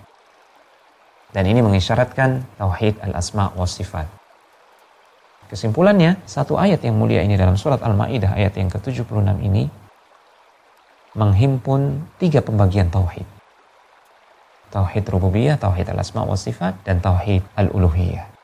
Dan 1.36 1.44
ini 1.48 1.60
mengisyaratkan 1.60 2.44
tauhid 2.60 3.00
al-asma 3.00 3.48
wa 3.56 3.64
sifat 3.64 4.04
Kesimpulannya, 5.52 6.16
satu 6.24 6.56
ayat 6.56 6.80
yang 6.80 6.96
mulia 6.96 7.20
ini 7.20 7.36
dalam 7.36 7.60
surat 7.60 7.76
Al-Maidah 7.84 8.40
ayat 8.40 8.56
yang 8.56 8.72
ke-76 8.72 9.36
ini 9.44 9.68
menghimpun 11.17 12.05
tiga 12.21 12.45
pembagian 12.45 12.93
tauhid. 12.93 13.25
Tauhid 14.69 15.05
rububiyah, 15.07 15.55
tauhid 15.57 15.87
al-asma 15.89 16.27
wa 16.27 16.35
sifat, 16.35 16.75
dan 16.83 16.99
tauhid 16.99 17.41
al-uluhiyah. 17.55 18.37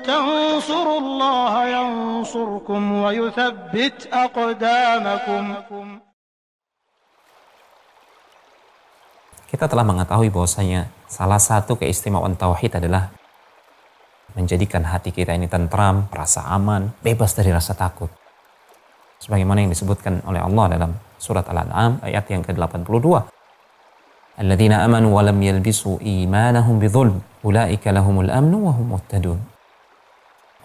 تنصروا 0.00 0.98
الله 0.98 1.54
ينصركم 1.66 2.82
ويثبت 2.92 4.08
أقدامكم 4.12 5.44
Kita 9.55 9.71
telah 9.71 9.87
mengetahui 9.87 10.35
bahwasanya 10.35 10.91
salah 11.07 11.39
satu 11.39 11.79
keistimewaan 11.79 12.35
tauhid 12.35 12.75
adalah 12.75 13.07
menjadikan 14.35 14.83
hati 14.83 15.15
kita 15.15 15.31
ini 15.31 15.47
tentram, 15.47 16.11
rasa 16.11 16.43
aman, 16.51 16.91
bebas 16.99 17.31
dari 17.31 17.55
rasa 17.55 17.71
takut. 17.71 18.11
Sebagaimana 19.23 19.63
yang 19.63 19.71
disebutkan 19.71 20.19
oleh 20.27 20.43
Allah 20.43 20.75
dalam 20.75 20.91
surat 21.15 21.47
Al-An'am 21.47 22.03
ayat 22.03 22.27
yang 22.35 22.43
ke-82. 22.43 23.07
Alladzina 24.43 24.83
amanu 24.83 25.15
wa 25.15 25.23
lam 25.23 25.39
yalbisu 25.39 26.03
imanahum 26.03 26.75
bidzulm 26.75 27.23
ulaika 27.47 27.95
lahumul 27.95 28.27
amnu 28.27 28.59
wa 28.59 28.75
hum 28.75 28.91
muhtadun 28.91 29.39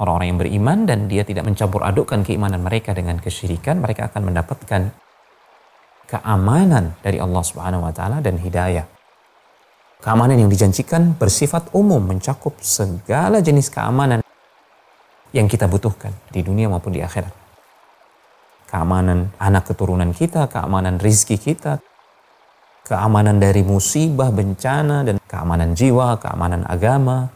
orang-orang 0.00 0.34
yang 0.34 0.40
beriman 0.40 0.78
dan 0.88 0.98
dia 1.06 1.22
tidak 1.22 1.46
mencampur 1.46 1.84
adukkan 1.84 2.24
keimanan 2.24 2.64
mereka 2.64 2.96
dengan 2.96 3.20
kesyirikan, 3.20 3.84
mereka 3.84 4.08
akan 4.08 4.32
mendapatkan 4.32 4.90
keamanan 6.10 6.98
dari 7.06 7.22
Allah 7.22 7.42
Subhanahu 7.46 7.86
wa 7.86 7.94
taala 7.94 8.18
dan 8.18 8.34
hidayah. 8.42 8.82
Keamanan 10.02 10.42
yang 10.42 10.50
dijanjikan 10.50 11.14
bersifat 11.14 11.70
umum, 11.70 12.02
mencakup 12.02 12.58
segala 12.58 13.38
jenis 13.38 13.70
keamanan 13.70 14.24
yang 15.30 15.46
kita 15.46 15.70
butuhkan 15.70 16.10
di 16.34 16.42
dunia 16.42 16.66
maupun 16.66 16.90
di 16.90 17.04
akhirat. 17.04 17.30
Keamanan 18.66 19.30
anak 19.38 19.70
keturunan 19.70 20.10
kita, 20.10 20.50
keamanan 20.50 20.98
rizki 20.98 21.36
kita, 21.38 21.78
keamanan 22.88 23.38
dari 23.38 23.62
musibah, 23.62 24.32
bencana, 24.34 25.06
dan 25.06 25.20
keamanan 25.28 25.76
jiwa, 25.76 26.16
keamanan 26.18 26.64
agama, 26.64 27.28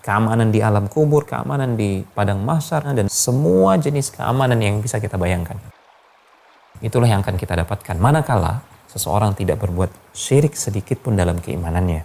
keamanan 0.00 0.50
di 0.50 0.64
alam 0.64 0.88
kubur, 0.88 1.28
keamanan 1.28 1.78
di 1.78 2.02
padang 2.16 2.42
mahsyar 2.42 2.90
dan 2.96 3.06
semua 3.12 3.76
jenis 3.78 4.10
keamanan 4.10 4.58
yang 4.58 4.80
bisa 4.80 4.98
kita 4.98 5.20
bayangkan. 5.20 5.60
Itulah 6.82 7.06
yang 7.06 7.22
akan 7.22 7.38
kita 7.38 7.54
dapatkan 7.62 7.96
manakala 7.96 8.66
seseorang 8.90 9.38
tidak 9.38 9.62
berbuat 9.62 9.88
syirik 10.12 10.58
sedikit 10.58 11.00
pun 11.00 11.14
dalam 11.14 11.38
keimanannya. 11.38 12.04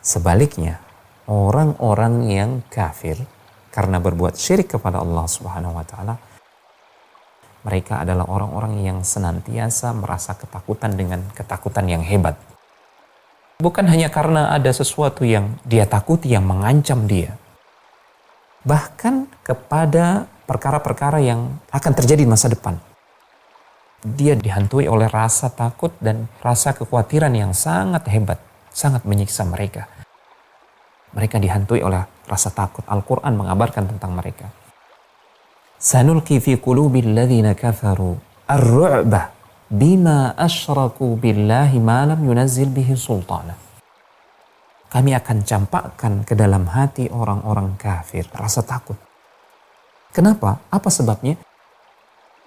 Sebaliknya, 0.00 0.80
orang-orang 1.28 2.14
yang 2.26 2.50
kafir 2.72 3.20
karena 3.68 4.00
berbuat 4.00 4.34
syirik 4.34 4.74
kepada 4.74 5.04
Allah 5.04 5.28
Subhanahu 5.28 5.76
wa 5.76 5.84
taala 5.84 6.16
mereka 7.64 8.04
adalah 8.04 8.28
orang-orang 8.28 8.84
yang 8.84 8.98
senantiasa 9.00 9.96
merasa 9.96 10.36
ketakutan 10.36 10.92
dengan 10.96 11.24
ketakutan 11.32 11.88
yang 11.88 12.04
hebat 12.04 12.36
Bukan 13.54 13.86
hanya 13.86 14.10
karena 14.10 14.50
ada 14.50 14.66
sesuatu 14.74 15.22
yang 15.22 15.54
dia 15.62 15.86
takuti 15.86 16.34
yang 16.34 16.42
mengancam 16.42 17.06
dia. 17.06 17.38
Bahkan 18.66 19.30
kepada 19.46 20.26
perkara-perkara 20.50 21.22
yang 21.22 21.62
akan 21.70 21.92
terjadi 21.94 22.26
di 22.26 22.28
masa 22.28 22.50
depan. 22.50 22.74
Dia 24.04 24.36
dihantui 24.36 24.84
oleh 24.84 25.08
rasa 25.08 25.48
takut 25.48 25.96
dan 25.96 26.28
rasa 26.44 26.76
kekhawatiran 26.76 27.32
yang 27.32 27.56
sangat 27.56 28.04
hebat, 28.12 28.36
sangat 28.68 29.08
menyiksa 29.08 29.48
mereka. 29.48 29.88
Mereka 31.16 31.40
dihantui 31.40 31.80
oleh 31.80 32.04
rasa 32.28 32.52
takut. 32.52 32.84
Al-Quran 32.84 33.32
mengabarkan 33.32 33.88
tentang 33.96 34.12
mereka. 34.12 34.52
Sanulki 35.80 36.36
fi 36.36 36.60
qulubil 36.60 37.16
ladhina 37.16 37.56
kafaru 37.56 38.20
ar-ru'bah 38.44 39.32
bima 39.72 40.36
asyraku 40.36 41.16
billahi 41.16 41.80
ma 41.80 42.04
lam 42.04 42.20
yunazzil 42.20 42.68
bihi 42.68 42.92
sultana. 43.00 43.56
Kami 44.92 45.16
akan 45.16 45.38
campakkan 45.48 46.28
ke 46.28 46.36
dalam 46.36 46.68
hati 46.68 47.08
orang-orang 47.08 47.74
kafir 47.80 48.28
rasa 48.36 48.60
takut. 48.60 49.00
Kenapa? 50.12 50.60
Apa 50.68 50.92
sebabnya? 50.92 51.40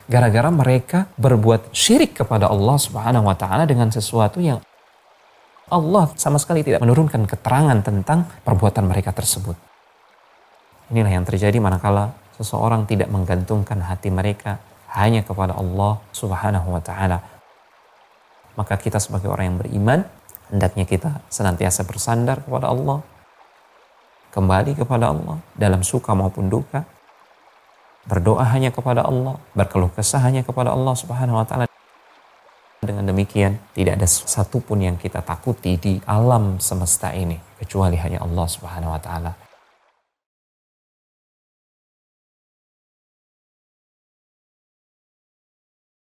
Gara-gara 0.07 0.47
mereka 0.47 1.11
berbuat 1.19 1.75
syirik 1.75 2.23
kepada 2.23 2.47
Allah 2.47 2.79
Subhanahu 2.79 3.27
wa 3.27 3.35
taala 3.35 3.67
dengan 3.67 3.91
sesuatu 3.91 4.39
yang 4.39 4.63
Allah 5.67 6.07
sama 6.15 6.39
sekali 6.39 6.63
tidak 6.63 6.79
menurunkan 6.79 7.27
keterangan 7.27 7.75
tentang 7.83 8.23
perbuatan 8.47 8.87
mereka 8.87 9.11
tersebut. 9.11 9.59
Inilah 10.95 11.11
yang 11.11 11.27
terjadi 11.27 11.59
manakala 11.59 12.15
seseorang 12.39 12.87
tidak 12.87 13.11
menggantungkan 13.11 13.83
hati 13.83 14.07
mereka 14.07 14.63
hanya 14.95 15.27
kepada 15.27 15.59
Allah 15.59 15.99
Subhanahu 16.15 16.71
wa 16.71 16.79
taala. 16.79 17.19
Maka 18.55 18.79
kita 18.79 19.03
sebagai 19.03 19.27
orang 19.27 19.51
yang 19.51 19.59
beriman 19.59 19.99
hendaknya 20.47 20.87
kita 20.87 21.19
senantiasa 21.27 21.83
bersandar 21.83 22.39
kepada 22.47 22.71
Allah, 22.71 23.03
kembali 24.31 24.71
kepada 24.79 25.11
Allah 25.11 25.43
dalam 25.51 25.83
suka 25.83 26.15
maupun 26.15 26.47
duka, 26.47 26.87
berdoa 28.07 28.47
hanya 28.55 28.71
kepada 28.71 29.03
Allah, 29.03 29.35
berkeluh 29.51 29.91
kesah 29.91 30.23
hanya 30.23 30.41
kepada 30.41 30.71
Allah 30.71 30.95
Subhanahu 30.95 31.37
wa 31.37 31.43
taala. 31.43 31.67
Dengan 32.79 33.03
demikian, 33.03 33.59
tidak 33.75 33.99
ada 33.99 34.07
satupun 34.07 34.79
yang 34.79 34.95
kita 34.95 35.19
takuti 35.19 35.75
di 35.75 35.99
alam 36.07 36.55
semesta 36.63 37.11
ini 37.11 37.35
kecuali 37.59 37.99
hanya 37.99 38.23
Allah 38.23 38.47
Subhanahu 38.47 38.95
wa 38.95 39.01
taala. 39.03 39.31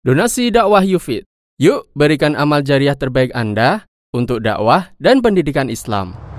Donasi 0.00 0.48
dakwah 0.48 0.80
Yufid. 0.80 1.28
Yuk 1.60 1.92
berikan 1.92 2.32
amal 2.32 2.64
jariah 2.64 2.96
terbaik 2.96 3.36
Anda 3.36 3.84
untuk 4.16 4.40
dakwah 4.40 4.96
dan 4.96 5.20
pendidikan 5.20 5.68
Islam. 5.68 6.29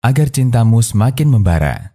Agar 0.00 0.32
cintamu 0.32 0.80
semakin 0.80 1.28
membara. 1.28 1.92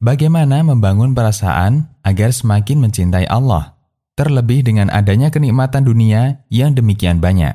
Bagaimana 0.00 0.64
membangun 0.64 1.12
perasaan 1.12 1.92
agar 2.00 2.32
semakin 2.32 2.88
mencintai 2.88 3.28
Allah? 3.28 3.76
Terlebih 4.16 4.64
dengan 4.64 4.88
adanya 4.88 5.28
kenikmatan 5.28 5.84
dunia 5.84 6.40
yang 6.48 6.72
demikian 6.72 7.20
banyak. 7.20 7.52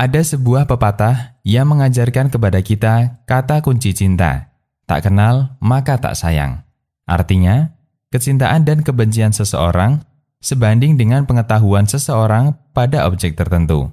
Ada 0.00 0.24
sebuah 0.24 0.64
pepatah 0.64 1.36
yang 1.44 1.68
mengajarkan 1.68 2.32
kepada 2.32 2.64
kita 2.64 3.20
kata 3.28 3.60
kunci 3.60 3.92
cinta. 3.92 4.56
Tak 4.88 5.04
kenal, 5.04 5.60
maka 5.60 6.00
tak 6.00 6.16
sayang. 6.16 6.64
Artinya, 7.04 7.76
kecintaan 8.08 8.64
dan 8.64 8.80
kebencian 8.80 9.36
seseorang 9.36 10.00
sebanding 10.40 10.96
dengan 10.96 11.28
pengetahuan 11.28 11.84
seseorang 11.84 12.56
pada 12.72 13.04
objek 13.04 13.36
tertentu. 13.36 13.92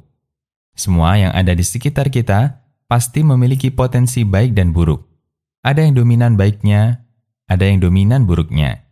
Semua 0.72 1.20
yang 1.20 1.36
ada 1.36 1.52
di 1.52 1.68
sekitar 1.68 2.08
kita 2.08 2.64
pasti 2.88 3.28
memiliki 3.28 3.76
potensi 3.76 4.24
baik 4.24 4.56
dan 4.56 4.72
buruk. 4.72 5.13
Ada 5.64 5.88
yang 5.88 5.96
dominan 5.96 6.36
baiknya, 6.36 7.08
ada 7.48 7.64
yang 7.64 7.80
dominan 7.80 8.28
buruknya. 8.28 8.84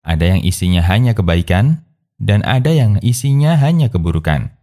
Ada 0.00 0.32
yang 0.32 0.40
isinya 0.40 0.80
hanya 0.80 1.12
kebaikan, 1.12 1.84
dan 2.16 2.40
ada 2.48 2.72
yang 2.72 2.96
isinya 3.04 3.52
hanya 3.60 3.92
keburukan. 3.92 4.56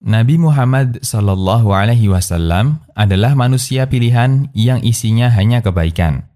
Nabi 0.00 0.40
Muhammad 0.40 1.04
Shallallahu 1.04 1.70
Alaihi 1.70 2.10
Wasallam 2.10 2.82
adalah 2.98 3.36
manusia 3.38 3.86
pilihan 3.86 4.50
yang 4.56 4.82
isinya 4.82 5.30
hanya 5.30 5.62
kebaikan. 5.62 6.26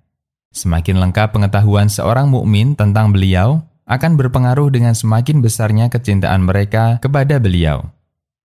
Semakin 0.55 1.03
lengkap 1.03 1.35
pengetahuan 1.35 1.91
seorang 1.91 2.31
mukmin 2.31 2.79
tentang 2.79 3.11
beliau 3.11 3.65
akan 3.91 4.15
berpengaruh 4.21 4.71
dengan 4.71 4.95
semakin 4.95 5.41
besarnya 5.41 5.91
kecintaan 5.91 6.47
mereka 6.47 7.03
kepada 7.03 7.43
beliau. 7.43 7.91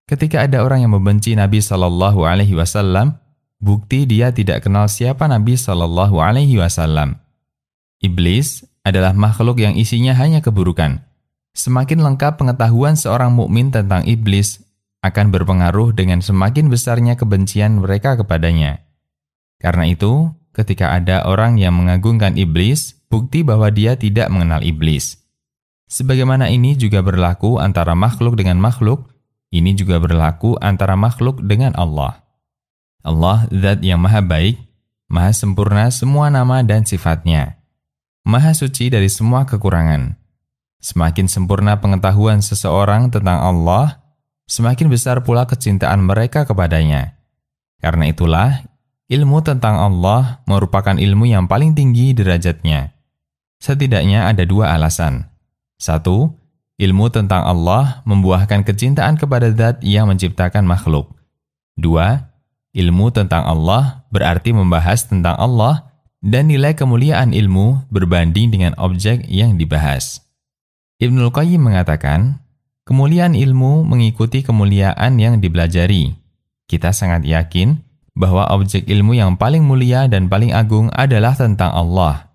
Ketika 0.10 0.48
ada 0.48 0.66
orang 0.66 0.88
yang 0.88 0.96
membenci 0.96 1.38
Nabi 1.38 1.62
Shallallahu 1.62 2.26
Alaihi 2.26 2.58
Wasallam, 2.58 3.19
bukti 3.60 4.08
dia 4.08 4.32
tidak 4.32 4.66
kenal 4.66 4.88
siapa 4.88 5.28
Nabi 5.28 5.60
Shallallahu 5.60 6.20
Alaihi 6.20 6.60
Wasallam. 6.60 7.20
Iblis 8.00 8.64
adalah 8.88 9.12
makhluk 9.12 9.60
yang 9.60 9.76
isinya 9.76 10.16
hanya 10.16 10.40
keburukan. 10.40 11.04
Semakin 11.52 12.00
lengkap 12.00 12.40
pengetahuan 12.40 12.96
seorang 12.96 13.36
mukmin 13.36 13.70
tentang 13.70 14.08
iblis 14.08 14.64
akan 15.04 15.32
berpengaruh 15.32 15.92
dengan 15.92 16.24
semakin 16.24 16.72
besarnya 16.72 17.20
kebencian 17.20 17.80
mereka 17.80 18.16
kepadanya. 18.20 18.84
Karena 19.60 19.88
itu, 19.92 20.32
ketika 20.56 20.96
ada 20.96 21.28
orang 21.28 21.60
yang 21.60 21.76
mengagungkan 21.76 22.40
iblis, 22.40 22.96
bukti 23.12 23.44
bahwa 23.44 23.68
dia 23.72 24.00
tidak 24.00 24.32
mengenal 24.32 24.64
iblis. 24.64 25.20
Sebagaimana 25.90 26.48
ini 26.48 26.78
juga 26.80 27.02
berlaku 27.02 27.60
antara 27.60 27.98
makhluk 27.98 28.40
dengan 28.40 28.62
makhluk, 28.62 29.10
ini 29.50 29.74
juga 29.74 29.98
berlaku 29.98 30.56
antara 30.62 30.94
makhluk 30.94 31.42
dengan 31.42 31.74
Allah. 31.76 32.22
Allah 33.00 33.48
zat 33.48 33.80
yang 33.80 34.04
maha 34.04 34.20
baik, 34.20 34.60
maha 35.08 35.32
sempurna 35.32 35.88
semua 35.90 36.28
nama 36.28 36.60
dan 36.62 36.84
sifatnya. 36.84 37.60
maha 38.28 38.54
suci 38.54 38.94
dari 38.94 39.10
semua 39.10 39.48
kekurangan. 39.48 40.14
Semakin 40.80 41.26
sempurna 41.26 41.82
pengetahuan 41.82 42.40
seseorang 42.46 43.10
tentang 43.10 43.42
Allah, 43.42 44.00
semakin 44.46 44.88
besar 44.88 45.26
pula 45.26 45.50
kecintaan 45.50 46.06
mereka 46.06 46.46
kepadanya. 46.46 47.18
Karena 47.82 48.12
itulah, 48.12 48.64
ilmu 49.10 49.42
tentang 49.42 49.82
Allah 49.82 50.46
merupakan 50.46 50.94
ilmu 50.94 51.26
yang 51.26 51.50
paling 51.50 51.74
tinggi 51.74 52.14
derajatnya. 52.14 52.94
Setidaknya 53.60 54.30
ada 54.30 54.46
dua 54.46 54.78
alasan. 54.78 55.28
Satu, 55.82 56.38
ilmu 56.80 57.12
tentang 57.12 57.44
Allah 57.44 58.06
membuahkan 58.06 58.64
kecintaan 58.64 59.18
kepada 59.20 59.52
zat 59.52 59.82
yang 59.84 60.08
menciptakan 60.08 60.64
makhluk. 60.64 61.12
Dua, 61.76 62.29
ilmu 62.74 63.10
tentang 63.10 63.46
Allah 63.46 64.06
berarti 64.14 64.54
membahas 64.54 65.10
tentang 65.10 65.36
Allah 65.38 65.90
dan 66.20 66.52
nilai 66.52 66.76
kemuliaan 66.76 67.32
ilmu 67.32 67.90
berbanding 67.90 68.52
dengan 68.52 68.74
objek 68.76 69.24
yang 69.32 69.56
dibahas. 69.56 70.24
Ibnul 71.00 71.32
Qayyim 71.32 71.64
mengatakan, 71.64 72.44
kemuliaan 72.84 73.34
ilmu 73.34 73.88
mengikuti 73.88 74.44
kemuliaan 74.44 75.16
yang 75.16 75.40
dibelajari. 75.40 76.12
Kita 76.68 76.92
sangat 76.92 77.24
yakin 77.24 77.80
bahwa 78.20 78.52
objek 78.52 78.84
ilmu 78.84 79.16
yang 79.16 79.40
paling 79.40 79.64
mulia 79.64 80.12
dan 80.12 80.28
paling 80.28 80.52
agung 80.52 80.92
adalah 80.92 81.34
tentang 81.40 81.72
Allah. 81.72 82.28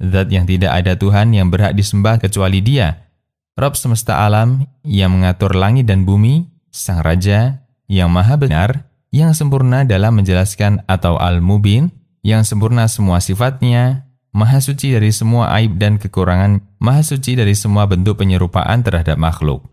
Zat 0.00 0.28
yang 0.28 0.44
tidak 0.44 0.84
ada 0.84 0.96
Tuhan 0.96 1.32
yang 1.32 1.48
berhak 1.48 1.72
disembah 1.72 2.20
kecuali 2.20 2.60
dia. 2.60 3.08
Rob 3.56 3.76
semesta 3.76 4.20
alam 4.20 4.68
yang 4.84 5.16
mengatur 5.16 5.56
langit 5.56 5.88
dan 5.88 6.04
bumi, 6.04 6.48
Sang 6.68 7.00
Raja 7.00 7.64
yang 7.88 8.12
maha 8.12 8.36
benar, 8.36 8.89
yang 9.10 9.34
sempurna 9.34 9.86
dalam 9.86 10.18
menjelaskan 10.18 10.86
atau 10.86 11.18
Al-Mubin, 11.18 11.90
yang 12.22 12.46
sempurna 12.46 12.86
semua 12.86 13.18
sifatnya, 13.18 14.10
Maha 14.30 14.62
suci 14.62 14.94
dari 14.94 15.10
semua 15.10 15.50
aib 15.58 15.74
dan 15.74 15.98
kekurangan, 15.98 16.62
maha 16.78 17.02
suci 17.02 17.34
dari 17.34 17.50
semua 17.58 17.90
bentuk 17.90 18.22
penyerupaan 18.22 18.86
terhadap 18.86 19.18
makhluk. 19.18 19.66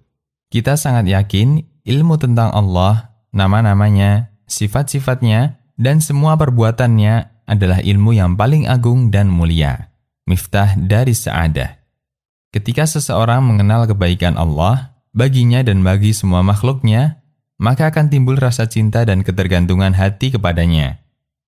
Kita 0.50 0.74
sangat 0.74 1.06
yakin 1.06 1.62
ilmu 1.86 2.18
tentang 2.18 2.50
Allah, 2.50 3.14
nama-namanya, 3.30 4.34
sifat-sifatnya, 4.50 5.62
dan 5.78 6.02
semua 6.02 6.34
perbuatannya 6.42 7.46
adalah 7.46 7.86
ilmu 7.86 8.18
yang 8.18 8.34
paling 8.34 8.66
agung 8.66 9.14
dan 9.14 9.30
mulia. 9.30 9.94
Miftah 10.26 10.74
dari 10.74 11.14
Sa'adah. 11.14 11.78
Ketika 12.50 12.90
seseorang 12.90 13.46
mengenal 13.46 13.86
kebaikan 13.86 14.42
Allah, 14.42 14.98
baginya 15.14 15.62
dan 15.62 15.86
bagi 15.86 16.18
semua 16.18 16.42
makhluknya, 16.42 17.22
maka 17.58 17.90
akan 17.90 18.14
timbul 18.14 18.38
rasa 18.38 18.70
cinta 18.70 19.06
dan 19.06 19.26
ketergantungan 19.26 19.94
hati 19.98 20.34
kepadanya. 20.34 21.02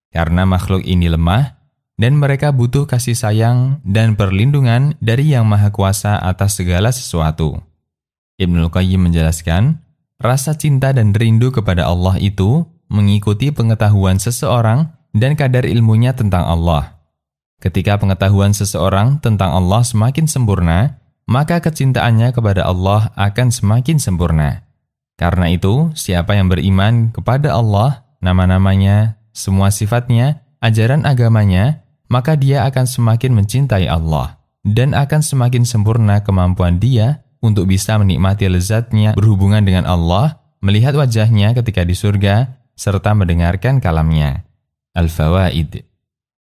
Karena 0.09 0.45
makhluk 0.45 0.81
ini 0.85 1.09
lemah, 1.09 1.59
dan 1.99 2.15
mereka 2.17 2.55
butuh 2.55 2.87
kasih 2.87 3.13
sayang 3.13 3.83
dan 3.83 4.15
perlindungan 4.15 4.95
dari 5.03 5.35
Yang 5.35 5.45
Maha 5.45 5.69
Kuasa 5.69 6.15
atas 6.17 6.57
segala 6.57 6.89
sesuatu. 6.89 7.59
Ibnul 8.39 8.71
Qayyim 8.71 9.11
menjelaskan, 9.11 9.83
rasa 10.15 10.55
cinta 10.55 10.95
dan 10.95 11.11
rindu 11.11 11.51
kepada 11.51 11.85
Allah 11.85 12.15
itu 12.17 12.63
mengikuti 12.87 13.51
pengetahuan 13.51 14.15
seseorang 14.15 14.95
dan 15.11 15.35
kadar 15.35 15.67
ilmunya 15.67 16.15
tentang 16.15 16.47
Allah. 16.47 17.03
Ketika 17.59 17.99
pengetahuan 17.99 18.55
seseorang 18.55 19.19
tentang 19.19 19.51
Allah 19.51 19.83
semakin 19.83 20.25
sempurna, 20.31 21.03
maka 21.27 21.59
kecintaannya 21.59 22.31
kepada 22.31 22.63
Allah 22.63 23.11
akan 23.19 23.51
semakin 23.51 23.99
sempurna. 23.99 24.68
Karena 25.19 25.51
itu, 25.51 25.91
siapa 25.99 26.39
yang 26.39 26.47
beriman 26.47 27.11
kepada 27.11 27.51
Allah, 27.51 28.07
nama-namanya, 28.23 29.19
semua 29.35 29.67
sifatnya, 29.67 30.47
ajaran 30.63 31.03
agamanya, 31.03 31.83
maka 32.07 32.39
dia 32.39 32.63
akan 32.63 32.87
semakin 32.87 33.35
mencintai 33.35 33.91
Allah 33.91 34.39
dan 34.63 34.95
akan 34.95 35.19
semakin 35.19 35.67
sempurna 35.67 36.23
kemampuan 36.23 36.79
dia 36.79 37.19
untuk 37.43 37.67
bisa 37.67 37.99
menikmati 37.99 38.47
lezatnya 38.47 39.11
berhubungan 39.11 39.63
dengan 39.63 39.83
Allah, 39.83 40.39
melihat 40.63 40.95
wajahnya 40.95 41.51
ketika 41.51 41.83
di 41.83 41.95
surga, 41.95 42.55
serta 42.79 43.11
mendengarkan 43.11 43.83
kalamnya. 43.83 44.47
Al-Fawaid 44.95 45.83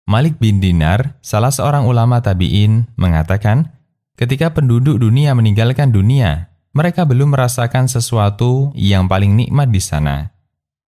Malik 0.05 0.37
bin 0.37 0.61
Dinar, 0.61 1.17
salah 1.25 1.49
seorang 1.49 1.89
ulama 1.89 2.21
tabi'in, 2.21 2.93
mengatakan, 3.01 3.73
ketika 4.21 4.53
penduduk 4.53 5.01
dunia 5.01 5.33
meninggalkan 5.33 5.93
dunia, 5.93 6.53
mereka 6.75 7.07
belum 7.07 7.31
merasakan 7.31 7.87
sesuatu 7.87 8.75
yang 8.75 9.07
paling 9.07 9.39
nikmat 9.39 9.71
di 9.71 9.79
sana. 9.79 10.35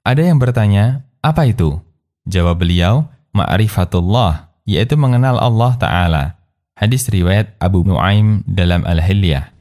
Ada 0.05 0.29
yang 0.29 0.37
bertanya, 0.37 1.09
apa 1.25 1.49
itu? 1.49 1.81
Jawab 2.29 2.61
beliau, 2.61 3.09
ma'rifatullah, 3.33 4.53
yaitu 4.69 5.01
mengenal 5.01 5.41
Allah 5.41 5.73
Ta'ala. 5.81 6.25
Hadis 6.77 7.09
riwayat 7.09 7.57
Abu 7.57 7.85
Nuaim 7.85 8.45
dalam 8.45 8.85
Al-Hilyah. 8.85 9.53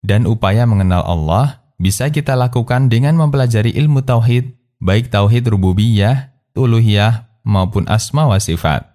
Dan 0.00 0.24
upaya 0.24 0.64
mengenal 0.64 1.02
Allah 1.02 1.66
bisa 1.76 2.08
kita 2.08 2.38
lakukan 2.38 2.86
dengan 2.86 3.18
mempelajari 3.18 3.74
ilmu 3.74 4.06
tauhid, 4.06 4.54
baik 4.78 5.10
tauhid 5.10 5.50
rububiyah, 5.50 6.30
uluhiyah, 6.54 7.30
maupun 7.42 7.90
asma 7.90 8.26
wa 8.26 8.38
sifat. 8.38 8.86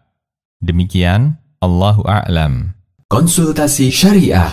Demikian, 0.63 1.35
Allahu 1.59 2.03
A'lam. 2.07 2.75
Konsultasi 3.11 3.91
Syariah. 3.93 4.49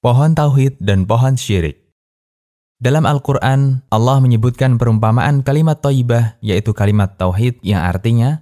Pohon 0.00 0.32
Tauhid 0.32 0.80
dan 0.80 1.04
Pohon 1.04 1.36
Syirik 1.36 1.92
Dalam 2.80 3.04
Al-Quran, 3.04 3.84
Allah 3.92 4.16
menyebutkan 4.24 4.80
perumpamaan 4.80 5.44
kalimat 5.44 5.84
toibah, 5.84 6.40
yaitu 6.40 6.72
kalimat 6.72 7.20
Tauhid 7.20 7.60
yang 7.60 7.84
artinya, 7.84 8.40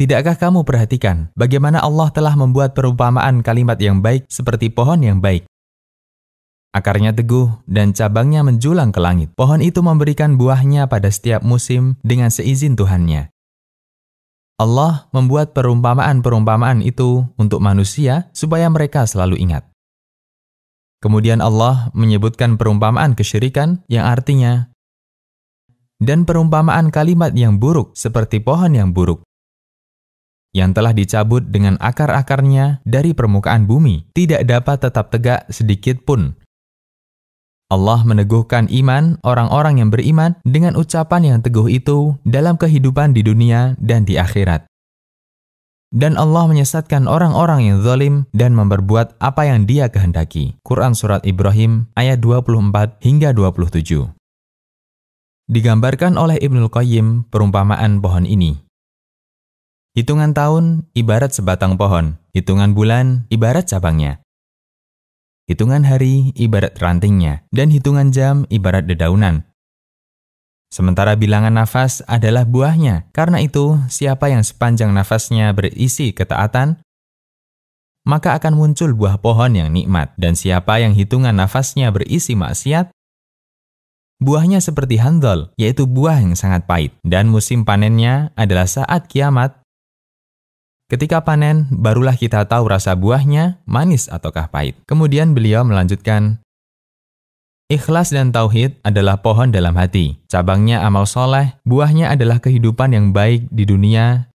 Tidakkah 0.00 0.40
kamu 0.40 0.64
perhatikan 0.64 1.28
bagaimana 1.36 1.84
Allah 1.84 2.08
telah 2.08 2.32
membuat 2.40 2.72
perumpamaan 2.72 3.44
kalimat 3.44 3.76
yang 3.76 4.00
baik 4.00 4.24
seperti 4.32 4.72
pohon 4.72 5.04
yang 5.04 5.20
baik? 5.20 5.44
Akarnya 6.72 7.12
teguh 7.12 7.60
dan 7.68 7.92
cabangnya 7.92 8.40
menjulang 8.48 8.96
ke 8.96 9.04
langit. 9.04 9.28
Pohon 9.36 9.60
itu 9.60 9.84
memberikan 9.84 10.40
buahnya 10.40 10.88
pada 10.88 11.12
setiap 11.12 11.44
musim 11.44 12.00
dengan 12.00 12.32
seizin 12.32 12.80
Tuhannya. 12.80 13.28
Allah 14.56 15.04
membuat 15.12 15.52
perumpamaan-perumpamaan 15.52 16.80
itu 16.80 17.28
untuk 17.36 17.60
manusia 17.60 18.32
supaya 18.32 18.72
mereka 18.72 19.04
selalu 19.04 19.36
ingat. 19.36 19.73
Kemudian 21.04 21.44
Allah 21.44 21.92
menyebutkan 21.92 22.56
perumpamaan 22.56 23.12
kesyirikan 23.12 23.84
yang 23.92 24.08
artinya 24.08 24.72
dan 26.00 26.24
perumpamaan 26.24 26.88
kalimat 26.88 27.36
yang 27.36 27.60
buruk 27.60 27.92
seperti 27.92 28.40
pohon 28.40 28.72
yang 28.72 28.96
buruk 28.96 29.20
yang 30.56 30.72
telah 30.72 30.96
dicabut 30.96 31.44
dengan 31.44 31.76
akar-akarnya 31.76 32.80
dari 32.88 33.12
permukaan 33.12 33.68
bumi 33.68 34.08
tidak 34.16 34.48
dapat 34.48 34.80
tetap 34.80 35.12
tegak 35.12 35.44
sedikit 35.52 36.00
pun. 36.08 36.38
Allah 37.68 38.00
meneguhkan 38.06 38.72
iman 38.72 39.20
orang-orang 39.26 39.84
yang 39.84 39.90
beriman 39.92 40.40
dengan 40.46 40.72
ucapan 40.78 41.36
yang 41.36 41.38
teguh 41.44 41.68
itu 41.68 42.16
dalam 42.24 42.56
kehidupan 42.56 43.12
di 43.12 43.20
dunia 43.20 43.76
dan 43.76 44.08
di 44.08 44.16
akhirat 44.16 44.64
dan 45.94 46.18
Allah 46.18 46.50
menyesatkan 46.50 47.06
orang-orang 47.06 47.70
yang 47.70 47.78
zalim 47.78 48.26
dan 48.34 48.58
memperbuat 48.58 49.14
apa 49.22 49.46
yang 49.46 49.62
dia 49.64 49.86
kehendaki. 49.86 50.58
Quran 50.66 50.98
Surat 50.98 51.22
Ibrahim 51.22 51.86
ayat 51.94 52.18
24 52.18 52.98
hingga 52.98 53.30
27 53.30 54.10
Digambarkan 55.46 56.18
oleh 56.18 56.40
Ibnul 56.42 56.72
Qayyim 56.72 57.30
perumpamaan 57.30 58.02
pohon 58.02 58.26
ini. 58.26 58.58
Hitungan 59.94 60.34
tahun 60.34 60.90
ibarat 60.98 61.30
sebatang 61.30 61.78
pohon, 61.78 62.18
hitungan 62.34 62.74
bulan 62.74 63.30
ibarat 63.30 63.70
cabangnya. 63.70 64.18
Hitungan 65.46 65.86
hari 65.86 66.34
ibarat 66.34 66.74
rantingnya, 66.80 67.46
dan 67.54 67.70
hitungan 67.70 68.10
jam 68.10 68.48
ibarat 68.50 68.90
dedaunan. 68.90 69.46
Sementara 70.74 71.14
bilangan 71.14 71.54
nafas 71.54 72.02
adalah 72.10 72.42
buahnya. 72.42 73.06
Karena 73.14 73.38
itu, 73.38 73.78
siapa 73.86 74.26
yang 74.26 74.42
sepanjang 74.42 74.90
nafasnya 74.90 75.54
berisi 75.54 76.10
ketaatan, 76.10 76.82
maka 78.02 78.34
akan 78.34 78.58
muncul 78.58 78.90
buah 78.90 79.22
pohon 79.22 79.54
yang 79.54 79.70
nikmat. 79.70 80.10
Dan 80.18 80.34
siapa 80.34 80.82
yang 80.82 80.98
hitungan 80.98 81.30
nafasnya 81.30 81.94
berisi 81.94 82.34
maksiat, 82.34 82.90
buahnya 84.18 84.58
seperti 84.58 84.98
handol, 84.98 85.54
yaitu 85.54 85.86
buah 85.86 86.18
yang 86.18 86.34
sangat 86.34 86.66
pahit. 86.66 86.90
Dan 87.06 87.30
musim 87.30 87.62
panennya 87.62 88.34
adalah 88.34 88.66
saat 88.66 89.06
kiamat. 89.06 89.62
Ketika 90.90 91.22
panen, 91.22 91.70
barulah 91.70 92.18
kita 92.18 92.50
tahu 92.50 92.66
rasa 92.66 92.98
buahnya 92.98 93.62
manis 93.62 94.10
ataukah 94.10 94.50
pahit. 94.50 94.74
Kemudian 94.90 95.38
beliau 95.38 95.62
melanjutkan, 95.62 96.43
Ikhlas 97.74 98.14
dan 98.14 98.30
tauhid 98.30 98.78
adalah 98.86 99.18
pohon 99.18 99.50
dalam 99.50 99.74
hati. 99.74 100.22
Cabangnya 100.30 100.86
amal 100.86 101.10
soleh, 101.10 101.58
buahnya 101.66 102.14
adalah 102.14 102.38
kehidupan 102.38 102.94
yang 102.94 103.10
baik 103.10 103.50
di 103.50 103.66
dunia 103.66 104.30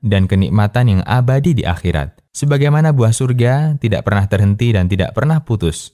dan 0.00 0.24
kenikmatan 0.24 0.96
yang 0.96 1.02
abadi 1.04 1.52
di 1.52 1.68
akhirat. 1.68 2.16
Sebagaimana 2.32 2.96
buah 2.96 3.12
surga 3.12 3.76
tidak 3.76 4.08
pernah 4.08 4.24
terhenti 4.24 4.72
dan 4.72 4.88
tidak 4.88 5.12
pernah 5.12 5.44
putus. 5.44 5.92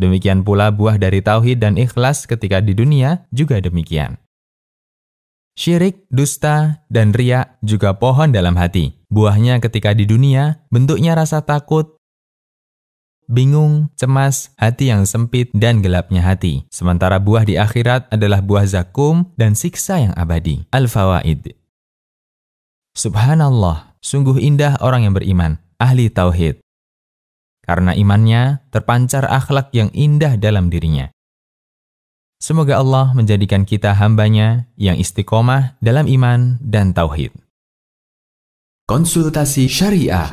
Demikian 0.00 0.40
pula 0.40 0.72
buah 0.72 0.96
dari 0.96 1.20
tauhid 1.20 1.60
dan 1.60 1.76
ikhlas 1.76 2.24
ketika 2.24 2.64
di 2.64 2.72
dunia 2.72 3.28
juga 3.28 3.60
demikian. 3.60 4.16
Syirik, 5.58 6.08
dusta, 6.08 6.86
dan 6.88 7.12
riak 7.12 7.60
juga 7.60 7.92
pohon 7.98 8.32
dalam 8.32 8.56
hati. 8.56 8.94
Buahnya 9.12 9.60
ketika 9.60 9.92
di 9.92 10.08
dunia, 10.08 10.64
bentuknya 10.72 11.18
rasa 11.18 11.42
takut, 11.44 11.97
bingung, 13.28 13.92
cemas, 13.94 14.50
hati 14.56 14.90
yang 14.90 15.04
sempit, 15.04 15.52
dan 15.54 15.84
gelapnya 15.84 16.24
hati. 16.24 16.64
Sementara 16.72 17.20
buah 17.20 17.44
di 17.44 17.60
akhirat 17.60 18.10
adalah 18.10 18.40
buah 18.40 18.64
zakum 18.66 19.30
dan 19.36 19.52
siksa 19.54 20.00
yang 20.00 20.14
abadi. 20.16 20.64
Al-Fawaid 20.72 21.54
Subhanallah, 22.98 23.94
sungguh 24.02 24.42
indah 24.42 24.80
orang 24.82 25.06
yang 25.06 25.14
beriman, 25.14 25.62
ahli 25.78 26.10
tauhid. 26.10 26.58
Karena 27.62 27.94
imannya 27.94 28.64
terpancar 28.74 29.28
akhlak 29.28 29.70
yang 29.76 29.92
indah 29.94 30.34
dalam 30.34 30.72
dirinya. 30.72 31.12
Semoga 32.42 32.80
Allah 32.80 33.14
menjadikan 33.14 33.62
kita 33.62 33.94
hambanya 33.94 34.66
yang 34.74 34.98
istiqomah 34.98 35.78
dalam 35.78 36.08
iman 36.08 36.56
dan 36.58 36.90
tauhid. 36.90 37.34
Konsultasi 38.88 39.68
Syariah. 39.68 40.32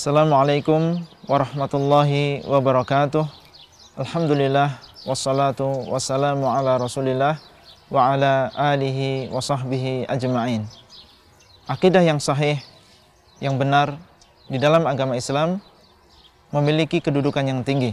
Assalamualaikum 0.00 1.04
warahmatullahi 1.28 2.40
wabarakatuh. 2.48 3.20
Alhamdulillah 4.00 4.80
wassalatu 5.04 5.68
wassalamu 5.92 6.48
ala 6.48 6.80
Rasulillah 6.80 7.36
wa 7.92 8.08
ala 8.08 8.48
alihi 8.56 9.28
wa 9.28 9.44
sahbihi 9.44 10.08
ajma'in. 10.08 10.64
Akidah 11.68 12.00
yang 12.00 12.16
sahih, 12.16 12.56
yang 13.44 13.60
benar 13.60 14.00
di 14.48 14.56
dalam 14.56 14.88
agama 14.88 15.20
Islam 15.20 15.60
memiliki 16.48 17.04
kedudukan 17.04 17.44
yang 17.44 17.60
tinggi. 17.60 17.92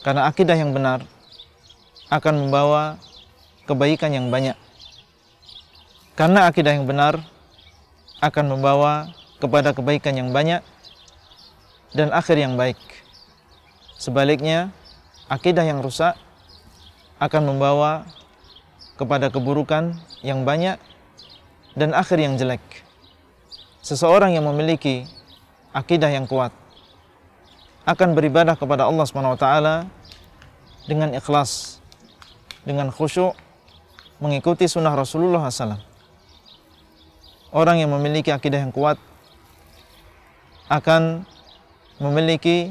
Karena 0.00 0.32
akidah 0.32 0.56
yang 0.56 0.72
benar 0.72 1.04
akan 2.08 2.48
membawa 2.48 2.96
kebaikan 3.68 4.16
yang 4.16 4.32
banyak. 4.32 4.56
Karena 6.16 6.48
akidah 6.48 6.72
yang 6.72 6.88
benar 6.88 7.20
akan 8.24 8.56
membawa 8.56 9.12
kepada 9.40 9.72
kebaikan 9.72 10.14
yang 10.14 10.30
banyak 10.30 10.60
dan 11.96 12.12
akhir 12.14 12.38
yang 12.38 12.54
baik. 12.54 12.78
Sebaliknya, 13.96 14.70
akidah 15.26 15.64
yang 15.64 15.82
rusak 15.82 16.14
akan 17.20 17.52
membawa 17.52 18.04
kepada 19.00 19.32
keburukan 19.32 19.96
yang 20.20 20.44
banyak 20.44 20.76
dan 21.74 21.96
akhir 21.96 22.20
yang 22.20 22.36
jelek. 22.36 22.62
Seseorang 23.80 24.36
yang 24.36 24.44
memiliki 24.44 25.08
akidah 25.72 26.12
yang 26.12 26.28
kuat 26.28 26.52
akan 27.88 28.12
beribadah 28.12 28.54
kepada 28.54 28.84
Allah 28.84 29.08
SWT 29.08 29.46
dengan 30.84 31.16
ikhlas, 31.16 31.80
dengan 32.62 32.92
khusyuk, 32.92 33.32
mengikuti 34.20 34.68
sunnah 34.68 34.92
Rasulullah 34.92 35.48
SAW. 35.48 35.80
Orang 37.50 37.82
yang 37.82 37.90
memiliki 37.90 38.30
akidah 38.30 38.62
yang 38.62 38.70
kuat 38.70 39.00
akan 40.70 41.26
memiliki 41.98 42.70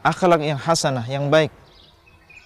akhlak 0.00 0.40
yang 0.40 0.56
hasanah, 0.56 1.04
yang 1.04 1.28
baik 1.28 1.52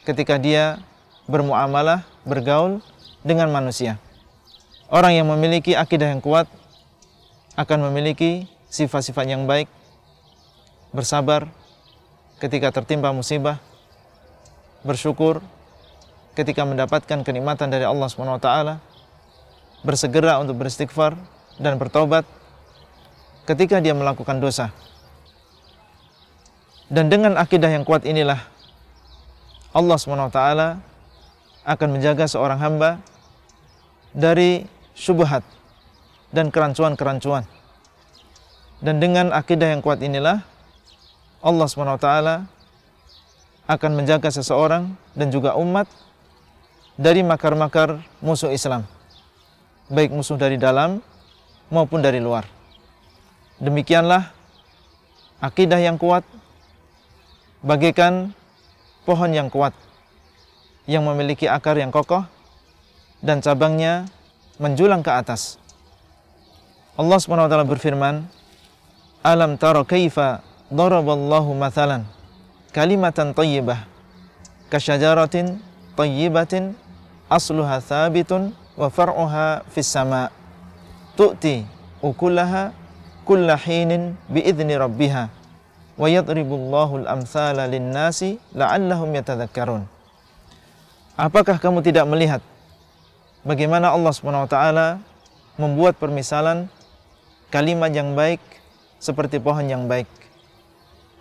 ketika 0.03 0.35
dia 0.37 0.83
bermuamalah, 1.31 2.03
bergaul 2.27 2.83
dengan 3.23 3.49
manusia. 3.55 3.97
Orang 4.91 5.15
yang 5.15 5.31
memiliki 5.31 5.73
akidah 5.79 6.11
yang 6.11 6.21
kuat 6.21 6.51
akan 7.55 7.89
memiliki 7.89 8.51
sifat-sifat 8.69 9.31
yang 9.31 9.47
baik, 9.47 9.71
bersabar 10.91 11.49
ketika 12.43 12.75
tertimpa 12.75 13.15
musibah, 13.15 13.63
bersyukur 14.83 15.41
ketika 16.35 16.67
mendapatkan 16.67 17.23
kenikmatan 17.23 17.71
dari 17.71 17.87
Allah 17.87 18.11
SWT, 18.11 18.51
bersegera 19.87 20.43
untuk 20.43 20.59
beristighfar 20.59 21.15
dan 21.63 21.79
bertobat 21.79 22.27
ketika 23.44 23.80
dia 23.80 23.92
melakukan 23.92 24.40
dosa. 24.40 24.72
Dan 26.88 27.09
dengan 27.09 27.40
akidah 27.40 27.72
yang 27.72 27.85
kuat 27.85 28.04
inilah 28.04 28.40
Allah 29.72 29.96
SWT 29.98 30.40
akan 31.64 31.88
menjaga 31.90 32.28
seorang 32.28 32.61
hamba 32.61 33.00
dari 34.12 34.68
syubhat 34.94 35.42
dan 36.30 36.52
kerancuan-kerancuan. 36.52 37.48
Dan 38.85 39.00
dengan 39.00 39.33
akidah 39.33 39.72
yang 39.72 39.80
kuat 39.80 40.04
inilah 40.04 40.44
Allah 41.40 41.66
SWT 41.66 42.09
akan 43.64 43.90
menjaga 43.96 44.28
seseorang 44.28 44.92
dan 45.16 45.33
juga 45.33 45.57
umat 45.57 45.88
dari 46.94 47.24
makar-makar 47.26 47.98
musuh 48.22 48.54
Islam. 48.54 48.87
Baik 49.90 50.14
musuh 50.14 50.38
dari 50.38 50.61
dalam 50.61 51.02
maupun 51.72 51.98
dari 51.98 52.22
luar. 52.22 52.54
Demikianlah 53.64 54.29
akidah 55.40 55.81
yang 55.81 55.96
kuat 55.96 56.20
bagaikan 57.64 58.37
pohon 59.09 59.33
yang 59.33 59.48
kuat 59.48 59.72
yang 60.85 61.00
memiliki 61.09 61.48
akar 61.48 61.81
yang 61.81 61.88
kokoh 61.88 62.29
dan 63.24 63.40
cabangnya 63.40 64.05
menjulang 64.61 65.00
ke 65.00 65.09
atas. 65.09 65.57
Allah 67.00 67.16
SWT 67.16 67.57
berfirman, 67.64 68.29
Alam 69.24 69.57
tara 69.57 69.81
kaifa 69.81 70.44
daraballahu 70.68 71.57
mathalan 71.57 72.05
kalimatan 72.77 73.33
tayyibah 73.33 73.88
kasyajaratin 74.68 75.57
tayyibatin 75.96 76.77
asluha 77.33 77.81
thabitun 77.81 78.53
wa 78.77 78.92
far'uha 78.92 79.64
fis 79.72 79.88
sama' 79.88 80.29
tu'ti 81.16 81.64
ukulaha 82.05 82.84
kulla 83.25 83.57
hinin 83.57 84.15
rabbiha 84.29 85.25
wa 85.97 86.07
yadribullahu 86.07 87.05
al-amthala 87.05 87.65
lin-nasi. 87.67 88.39
Apakah 91.15 91.57
kamu 91.63 91.81
tidak 91.81 92.05
melihat 92.11 92.43
bagaimana 93.47 93.95
Allah 93.95 94.11
SWT 94.11 94.59
membuat 95.55 95.95
permisalan 95.95 96.67
kalimat 97.55 97.95
yang 97.95 98.19
baik 98.19 98.43
seperti 98.99 99.39
pohon 99.39 99.71
yang 99.71 99.87
baik. 99.87 100.11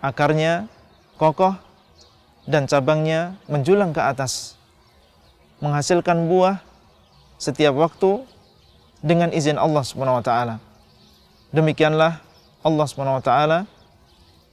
Akarnya 0.02 0.66
kokoh 1.14 1.54
dan 2.44 2.66
cabangnya 2.66 3.38
menjulang 3.46 3.94
ke 3.94 4.02
atas. 4.02 4.58
Menghasilkan 5.62 6.26
buah 6.26 6.58
setiap 7.38 7.78
waktu 7.78 8.26
dengan 9.00 9.30
izin 9.30 9.56
Allah 9.56 9.86
SWT. 9.86 10.73
Demikianlah 11.54 12.18
Allah 12.66 12.86
SWT 12.90 13.30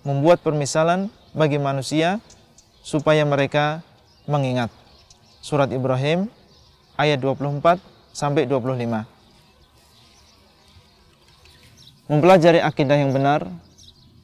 membuat 0.05 0.45
permisalan 0.45 1.09
bagi 1.33 1.57
manusia 1.57 2.21
supaya 2.85 3.25
mereka 3.25 3.81
mengingat. 4.29 4.69
Surat 5.41 5.73
Ibrahim 5.73 6.29
ayat 7.01 7.17
24 7.17 7.81
sampai 8.13 8.45
25. 8.45 9.01
Mempelajari 12.05 12.61
akidah 12.61 12.97
yang 13.01 13.09
benar 13.09 13.49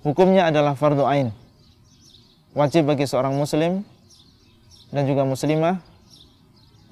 hukumnya 0.06 0.46
adalah 0.46 0.78
fardu 0.78 1.02
ain. 1.10 1.34
Wajib 2.54 2.94
bagi 2.94 3.10
seorang 3.10 3.34
muslim 3.34 3.82
dan 4.94 5.10
juga 5.10 5.26
muslimah 5.26 5.82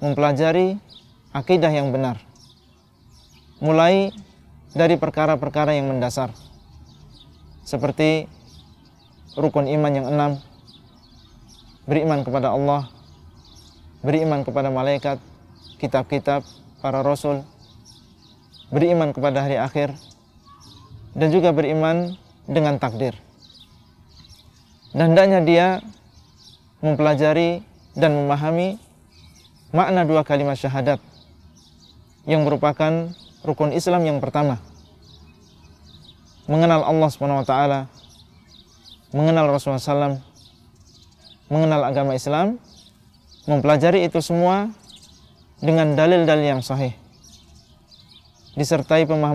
mempelajari 0.02 0.82
akidah 1.30 1.70
yang 1.70 1.94
benar. 1.94 2.18
Mulai 3.62 4.10
dari 4.76 5.00
perkara-perkara 5.00 5.72
yang 5.72 5.88
mendasar. 5.88 6.28
Seperti 7.64 8.28
rukun 9.32 9.64
iman 9.72 9.92
yang 9.96 10.06
enam. 10.12 10.32
Beriman 11.88 12.20
kepada 12.20 12.52
Allah. 12.52 12.92
Beriman 14.04 14.44
kepada 14.44 14.68
malaikat 14.68 15.16
kitab-kitab 15.80 16.44
para 16.84 17.00
rasul. 17.00 17.40
Beriman 18.68 19.16
kepada 19.16 19.40
hari 19.40 19.56
akhir. 19.56 19.96
Dan 21.16 21.32
juga 21.32 21.56
beriman 21.56 22.12
dengan 22.44 22.76
takdir. 22.76 23.16
Dan 24.92 25.16
hendaknya 25.16 25.40
dia 25.40 25.66
mempelajari 26.84 27.64
dan 27.96 28.12
memahami 28.12 28.76
makna 29.72 30.04
dua 30.04 30.20
kalimat 30.20 30.60
syahadat 30.60 31.00
yang 32.28 32.44
merupakan 32.44 33.08
rukun 33.46 33.70
Islam 33.70 34.02
yang 34.02 34.18
pertama. 34.18 34.58
Mengenal 36.50 36.82
Allah 36.82 37.08
Subhanahu 37.10 37.42
wa 37.42 37.46
taala, 37.46 37.80
mengenal 39.10 39.50
Rasulullah 39.50 39.82
SAW, 39.82 40.22
mengenal 41.50 41.82
agama 41.86 42.14
Islam, 42.14 42.58
mempelajari 43.50 44.06
itu 44.06 44.22
semua 44.22 44.70
dengan 45.58 45.98
dalil-dalil 45.98 46.58
yang 46.58 46.62
sahih. 46.62 46.94
Disertai 48.54 49.06
pemahaman 49.06 49.34